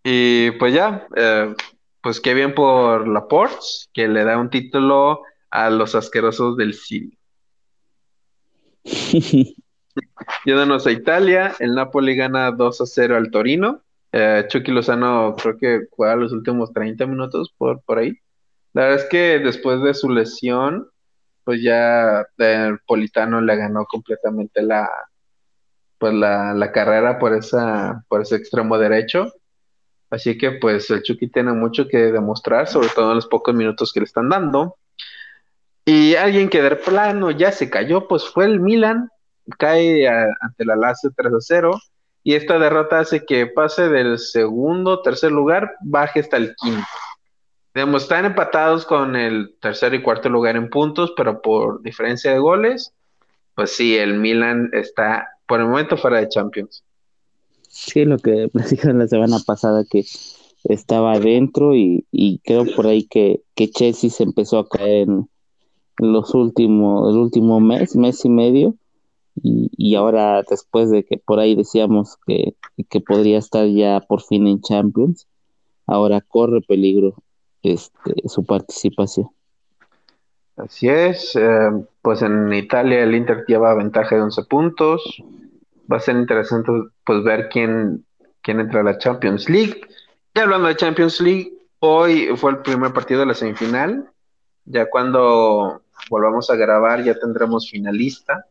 [0.04, 1.54] Y pues ya, eh,
[2.02, 3.58] pues qué bien por Laporte,
[3.94, 7.18] que le da un título a los asquerosos del City.
[10.46, 13.84] Yéndonos a Italia, el Napoli gana 2 a 0 al Torino.
[14.12, 18.14] Eh, Chucky Lozano creo que juega los últimos 30 minutos por, por ahí.
[18.74, 20.90] La verdad es que después de su lesión,
[21.50, 24.88] pues ya el Politano le ganó completamente la,
[25.98, 29.34] pues la, la, carrera por esa, por ese extremo derecho.
[30.12, 33.92] Así que pues el Chucky tiene mucho que demostrar, sobre todo en los pocos minutos
[33.92, 34.76] que le están dando.
[35.86, 39.10] Y alguien que de plano ya se cayó, pues fue el Milan,
[39.58, 41.82] cae ante la Lazio 3 a 0
[42.24, 46.86] y esta derrota hace que pase del segundo, tercer lugar, baje hasta el quinto.
[47.74, 52.40] Digamos, están empatados con el tercer y cuarto lugar en puntos, pero por diferencia de
[52.40, 52.94] goles,
[53.56, 56.84] pues sí, el Milan está por el momento fuera de Champions.
[57.68, 60.04] Sí, lo que platicaron la semana pasada que
[60.64, 62.06] estaba adentro y,
[62.44, 65.30] creo por ahí que, que, Chelsea se empezó a caer en,
[65.98, 68.76] los últimos, el último mes, mes y medio,
[69.42, 72.56] y, ahora después de que por ahí decíamos que,
[73.02, 75.28] podría estar ya por fin en Champions,
[75.86, 77.16] ahora corre peligro
[77.64, 79.30] este, su participación.
[80.58, 81.70] Así es, eh,
[82.02, 85.24] pues en Italia el Inter lleva ventaja de 11 puntos.
[85.92, 86.72] Va a ser interesante
[87.06, 88.06] pues ver quién,
[88.42, 89.82] quién entra a la Champions League.
[90.34, 94.10] Y hablando de Champions League, hoy fue el primer partido de la semifinal.
[94.66, 98.46] Ya cuando volvamos a grabar ya tendremos finalista.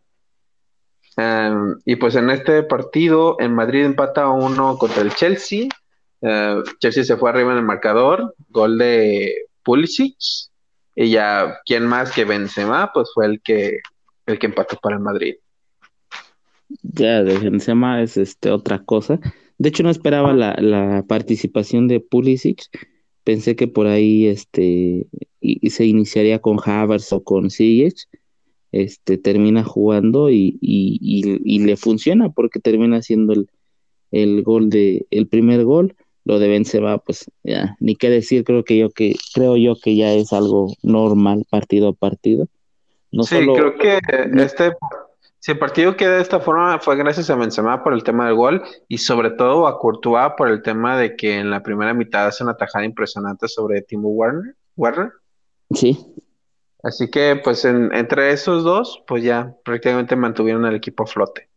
[1.16, 5.68] Em, y pues en este partido, en Madrid empata uno contra el Chelsea.
[6.22, 10.16] Eh, Chelsea se fue arriba en el marcador, gol de Pulisic.
[10.94, 12.90] Y ya, ¿quién más que Benzema?
[12.92, 13.78] Pues fue el que,
[14.26, 15.36] el que empató para el Madrid.
[16.82, 19.20] Ya, de Benzema es este, otra cosa.
[19.58, 22.62] De hecho, no esperaba la, participación de Pulisic.
[23.24, 25.06] Pensé que por ahí este,
[25.40, 28.08] y, se iniciaría con Havertz o con Ziyech
[28.72, 33.50] este, termina jugando y, y, le funciona porque termina siendo el,
[34.10, 35.94] el, gol de, el primer gol.
[36.28, 39.96] Lo de Benzema, pues ya, ni qué decir, creo que yo que, creo yo que
[39.96, 42.46] ya es algo normal partido a partido.
[43.10, 43.98] No sí, creo que
[44.36, 44.72] este,
[45.38, 48.34] si el partido queda de esta forma fue gracias a Benzema por el tema del
[48.36, 52.26] gol y sobre todo a Courtois por el tema de que en la primera mitad
[52.26, 54.54] hace una tajada impresionante sobre Timo Werner.
[54.76, 55.12] Werner.
[55.74, 55.98] Sí,
[56.82, 61.48] Así que, pues, entre esos dos, pues ya prácticamente mantuvieron el equipo a flote.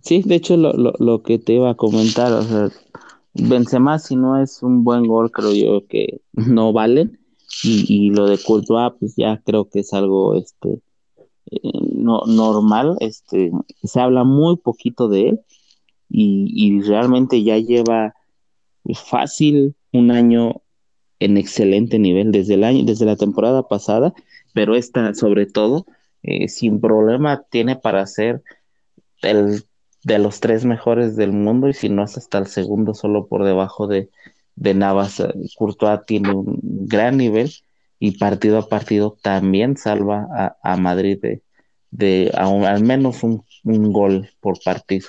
[0.00, 2.68] Sí, de hecho, lo, lo, lo que te iba a comentar, o sea,
[3.38, 7.18] Benzema, si no es un buen gol, creo yo que no valen.
[7.62, 10.80] Y, y lo de Courtois, pues ya creo que es algo este
[11.50, 11.60] eh,
[11.92, 12.96] no, normal.
[13.00, 13.50] Este,
[13.82, 15.40] se habla muy poquito de él
[16.08, 18.14] y, y realmente ya lleva
[18.94, 20.62] fácil un año
[21.18, 24.12] en excelente nivel desde el año, desde la temporada pasada
[24.56, 25.84] pero esta sobre todo,
[26.22, 28.42] eh, sin problema, tiene para ser
[29.20, 29.64] el
[30.06, 33.42] de los tres mejores del mundo y si no es hasta el segundo solo por
[33.42, 34.08] debajo de,
[34.54, 35.18] de Navas.
[35.18, 37.50] Eh, Courtois tiene un gran nivel
[37.98, 41.42] y partido a partido también salva a, Madrid de,
[41.90, 45.08] de al menos un, un, gol por partido.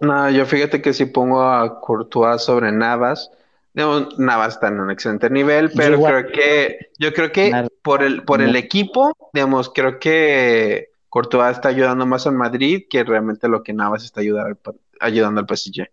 [0.00, 3.30] No, yo fíjate que si pongo a Courtois sobre Navas,
[3.74, 8.24] digamos, Navas está en un excelente nivel, pero creo que, yo creo que por el,
[8.24, 13.62] por el equipo, digamos, creo que Courtois está ayudando más al Madrid que realmente lo
[13.62, 14.58] que Navas está ayudar,
[15.00, 15.88] ayudando al PSG.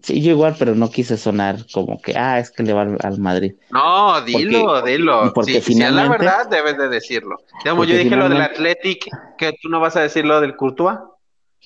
[0.00, 3.18] Sí, yo igual, pero no quise sonar como que, ah, es que le va al,
[3.18, 3.54] Madrid.
[3.70, 5.32] No, dilo, dilo.
[5.34, 7.38] Porque finalmente, si es la verdad, debes de decirlo.
[7.64, 10.96] Digamos, yo dije lo del Athletic, que tú no vas a decir lo del Courtois.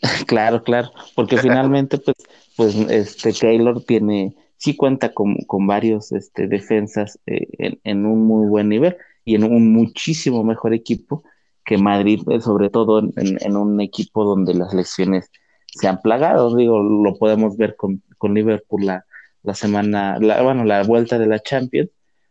[0.26, 2.16] claro, claro, porque finalmente, pues,
[2.56, 8.48] pues, este, Keylor tiene sí cuenta con, con varios este, defensas eh, en, un muy
[8.48, 11.24] buen nivel y en un muchísimo mejor equipo
[11.66, 15.30] que Madrid, eh, sobre todo en, un equipo donde las lesiones
[15.66, 16.54] se han plagado.
[16.54, 19.04] Digo, lo podemos ver con, con Liverpool la,
[19.42, 21.90] la semana, la, bueno, la vuelta de la Champions,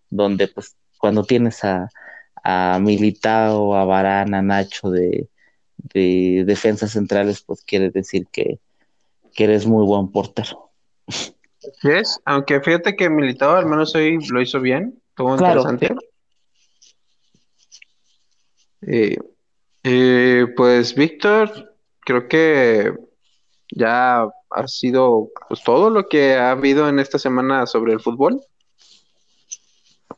[0.09, 1.89] donde pues cuando tienes a,
[2.43, 5.27] a Militao, a Varane, a Nacho de,
[5.77, 8.59] de defensas centrales, pues quiere decir que,
[9.33, 10.71] que eres muy buen portero.
[11.83, 15.93] es, aunque fíjate que Militado al menos hoy lo hizo bien, estuvo interesante.
[18.81, 19.17] Eh,
[19.83, 22.93] eh, pues Víctor, creo que
[23.71, 28.41] ya ha sido pues, todo lo que ha habido en esta semana sobre el fútbol.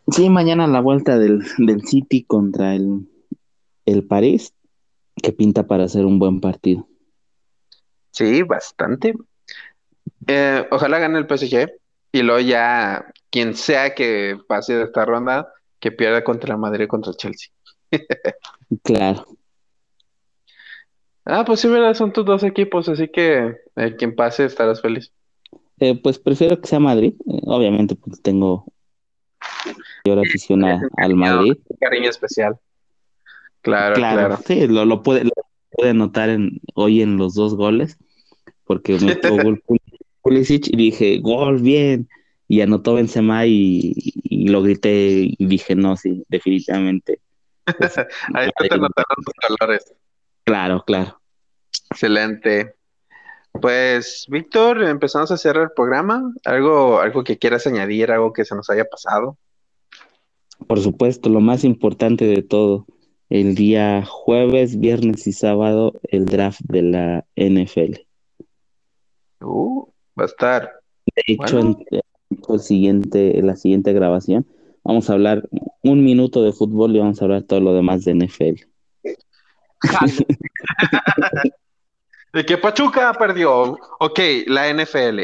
[0.10, 3.10] Sí, mañana la vuelta del, del City contra el,
[3.86, 4.54] el París,
[5.22, 6.88] que pinta para ser un buen partido.
[8.12, 9.14] Sí, bastante.
[10.28, 11.70] Eh, ojalá gane el PSG
[12.12, 16.88] y luego ya quien sea que pase de esta ronda, que pierda contra el Madrid
[16.88, 17.52] contra el Chelsea.
[18.84, 19.26] Claro.
[21.26, 25.12] Ah, pues sí, verdad, son tus dos equipos, así que eh, quien pase estarás feliz.
[25.80, 27.14] Eh, pues prefiero que sea Madrid,
[27.44, 28.66] obviamente pues tengo
[30.06, 30.64] mayor afición
[30.98, 31.58] al Madrid.
[31.80, 32.58] Cariño especial.
[33.62, 34.38] Claro, claro.
[34.46, 35.32] Sí, lo, lo, puede, lo
[35.72, 37.98] puede notar en, hoy en los dos goles,
[38.64, 39.62] porque metió gol
[40.22, 42.08] Pulisic y dije, gol, bien.
[42.48, 47.20] Y anotó Benzema y, y lo grité y dije, no, sí, definitivamente.
[47.78, 47.98] Pues,
[48.34, 49.94] Ahí te notaron tus colores.
[50.44, 51.20] Claro, claro.
[51.92, 52.76] Excelente.
[53.52, 56.32] Pues, Víctor, empezamos a cerrar el programa.
[56.46, 59.38] ¿Algo, algo que quieras añadir, algo que se nos haya pasado?
[60.68, 62.86] Por supuesto, lo más importante de todo,
[63.30, 68.00] el día jueves, viernes y sábado, el draft de la NFL.
[69.42, 69.86] Uh,
[70.20, 70.72] va a estar.
[71.16, 71.78] De hecho, en,
[72.50, 74.46] el siguiente, la siguiente grabación
[74.88, 75.48] vamos a hablar
[75.84, 78.64] un minuto de fútbol y vamos a hablar todo lo demás de NFL.
[82.34, 83.78] de que Pachuca perdió.
[84.00, 85.24] Ok, la NFL.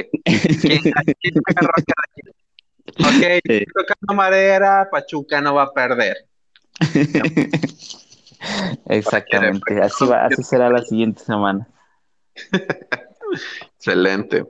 [2.99, 3.23] ok,
[3.73, 6.17] tocando madera, Pachuca no va a perder.
[8.87, 11.65] Exactamente, así, va, así será la siguiente semana.
[13.77, 14.43] Excelente.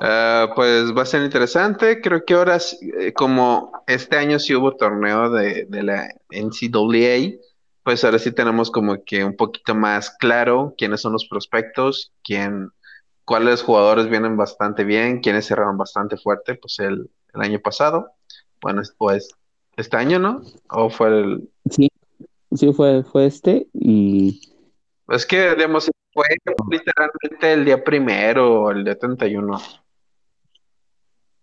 [0.00, 2.00] Ah, pues va a ser interesante.
[2.00, 2.58] Creo que ahora,
[2.98, 7.38] eh, como este año sí hubo torneo de, de la NCAA,
[7.82, 12.70] pues ahora sí tenemos como que un poquito más claro quiénes son los prospectos, quién,
[13.24, 18.12] cuáles jugadores vienen bastante bien, quiénes cerraron bastante fuerte, pues el, el año pasado.
[18.60, 19.28] Bueno, pues
[19.76, 20.42] este año, ¿no?
[20.70, 21.48] ¿O fue el...?
[21.70, 21.88] Sí,
[22.54, 24.40] sí fue, fue este y...
[25.08, 26.24] Es que, digamos, fue
[26.70, 29.58] literalmente el día primero el día 31.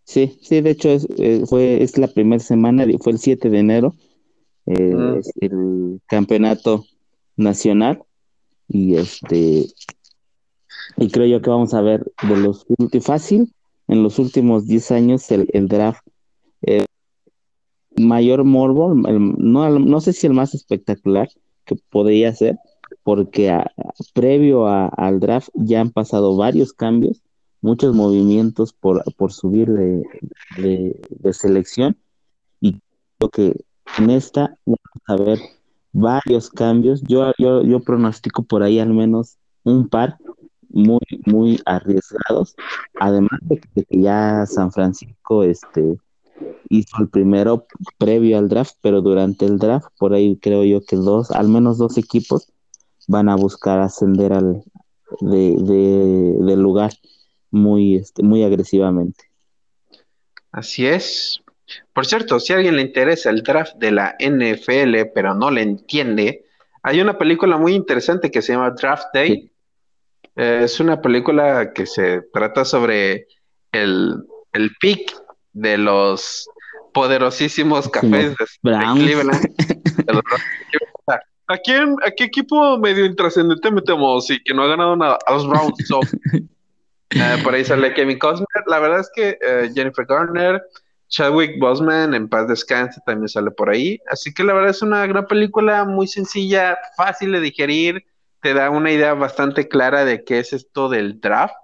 [0.03, 3.59] Sí, sí, de hecho es, eh, fue, es la primera semana, fue el 7 de
[3.59, 3.95] enero,
[4.65, 6.85] eh, es el campeonato
[7.35, 8.03] nacional
[8.67, 9.67] y este
[10.97, 12.65] y creo yo que vamos a ver de los
[13.01, 13.53] fácil
[13.87, 16.05] en los últimos 10 años el, el draft
[16.61, 16.85] eh,
[17.95, 21.29] mayor morbo, no, no sé si el más espectacular
[21.65, 22.57] que podría ser,
[23.03, 23.55] porque
[24.13, 27.21] previo al draft ya han pasado varios cambios,
[27.61, 30.03] muchos movimientos por, por subir de,
[30.57, 31.97] de, selección.
[32.59, 32.79] Y
[33.17, 33.65] creo que
[33.97, 35.39] en esta vamos a ver
[35.93, 37.01] varios cambios.
[37.03, 40.17] Yo, yo, yo pronostico por ahí al menos un par
[40.69, 42.55] muy, muy arriesgados,
[42.99, 45.97] además de que, ya San Francisco este,
[46.69, 47.65] hizo el primero
[47.97, 51.77] previo al draft, pero durante el draft, por ahí creo yo que dos, al menos
[51.77, 52.51] dos equipos
[53.07, 54.63] van a buscar ascender al
[55.19, 55.55] de,
[56.39, 56.93] del lugar
[57.51, 59.25] muy, este, muy agresivamente.
[60.51, 61.41] Así es.
[61.93, 65.61] Por cierto, si a alguien le interesa el draft de la NFL, pero no le
[65.61, 66.45] entiende,
[66.83, 69.51] hay una película muy interesante que se llama Draft Day.
[70.35, 73.27] es una película que se trata sobre
[73.71, 75.13] el, el pick
[75.53, 76.49] de los
[76.93, 79.55] poderosísimos cafés de, Cleveland.
[81.47, 85.17] ¿A, quién, ¿A qué equipo medio intrascendente metemos y que no ha ganado nada?
[85.25, 85.73] A los Browns.
[87.11, 88.47] Eh, por ahí sale Kevin Costner.
[88.67, 90.61] La verdad es que eh, Jennifer Garner,
[91.07, 93.99] Chadwick Boseman, en paz descanse, también sale por ahí.
[94.09, 98.05] Así que la verdad es una gran película, muy sencilla, fácil de digerir.
[98.41, 101.55] Te da una idea bastante clara de qué es esto del draft.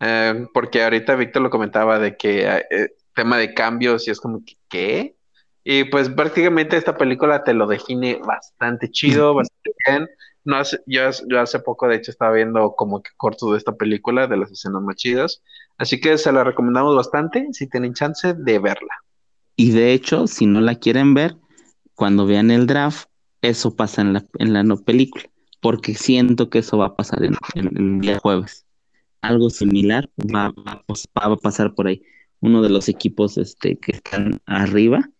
[0.00, 4.44] Eh, porque ahorita Víctor lo comentaba de que eh, tema de cambios y es como
[4.44, 5.16] que, ¿qué?
[5.64, 10.08] Y pues prácticamente esta película te lo define bastante chido, bastante bien.
[10.48, 14.26] No hace, yo, hace poco, de hecho, estaba viendo como que corto de esta película,
[14.26, 15.42] de las escenas más chidas.
[15.76, 18.94] Así que se la recomendamos bastante si tienen chance de verla.
[19.56, 21.36] Y de hecho, si no la quieren ver,
[21.94, 23.10] cuando vean el draft,
[23.42, 25.24] eso pasa en la, en la no película.
[25.60, 28.64] Porque siento que eso va a pasar en, el día jueves
[29.20, 30.54] algo similar va,
[31.14, 32.02] a pasar por ahí.
[32.40, 35.10] Uno de los equipos este, que están arriba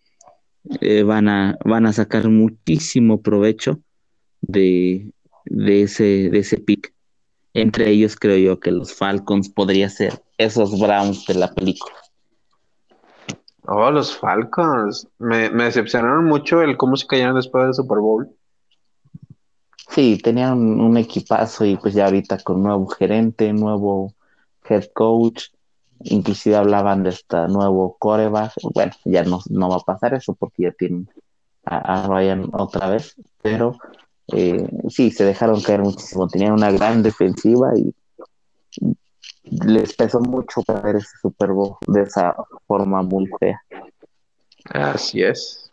[0.80, 3.82] eh, van, a, van a sacar muchísimo provecho
[4.40, 5.10] de,
[5.50, 6.92] de, ese, de ese pick.
[7.54, 11.94] Entre ellos creo yo que los Falcons podría ser esos Browns de la película.
[13.62, 15.08] Oh, los Falcons.
[15.18, 18.28] Me, me decepcionaron mucho el cómo se cayeron después del Super Bowl.
[19.88, 24.14] Sí, tenían un, equipazo y pues ya ahorita con nuevo gerente, nuevo
[24.68, 25.46] head coach,
[26.04, 28.52] inclusive hablaban de este nuevo coreback.
[28.74, 31.08] Bueno, ya no, no va a pasar eso porque ya tienen
[31.64, 33.76] a, Ryan otra vez, pero
[34.32, 36.28] eh, sí, se dejaron caer muchísimo.
[36.28, 37.94] Tenían una gran defensiva y
[39.50, 41.50] les pesó mucho perder ese Super
[41.86, 42.34] de esa
[42.66, 43.60] forma muy fea.
[44.70, 45.72] Así es.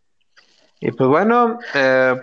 [0.79, 2.15] Y pues bueno, eh,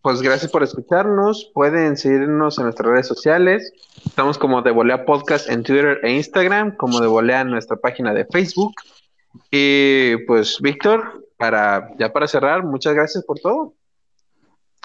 [0.00, 1.50] pues gracias por escucharnos.
[1.52, 3.72] Pueden seguirnos en nuestras redes sociales.
[4.04, 8.14] Estamos como de Volea Podcast en Twitter e Instagram, como de Volea en nuestra página
[8.14, 8.72] de Facebook.
[9.50, 13.74] Y pues, Víctor, para ya para cerrar, muchas gracias por todo.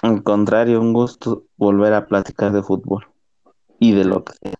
[0.02, 3.06] Al contrario, un gusto volver a platicar de fútbol
[3.78, 4.54] y de lo que sea.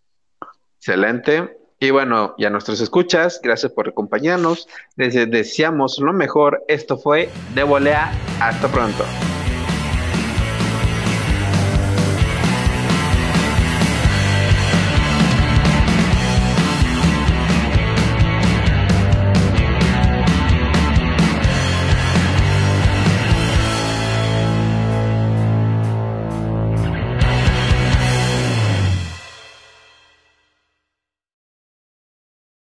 [0.79, 1.59] Excelente.
[1.81, 4.69] Y bueno, ya nuestros escuchas, gracias por acompañarnos.
[4.95, 6.63] Les deseamos lo mejor.
[6.69, 8.13] Esto fue de Volea.
[8.41, 9.05] Hasta pronto.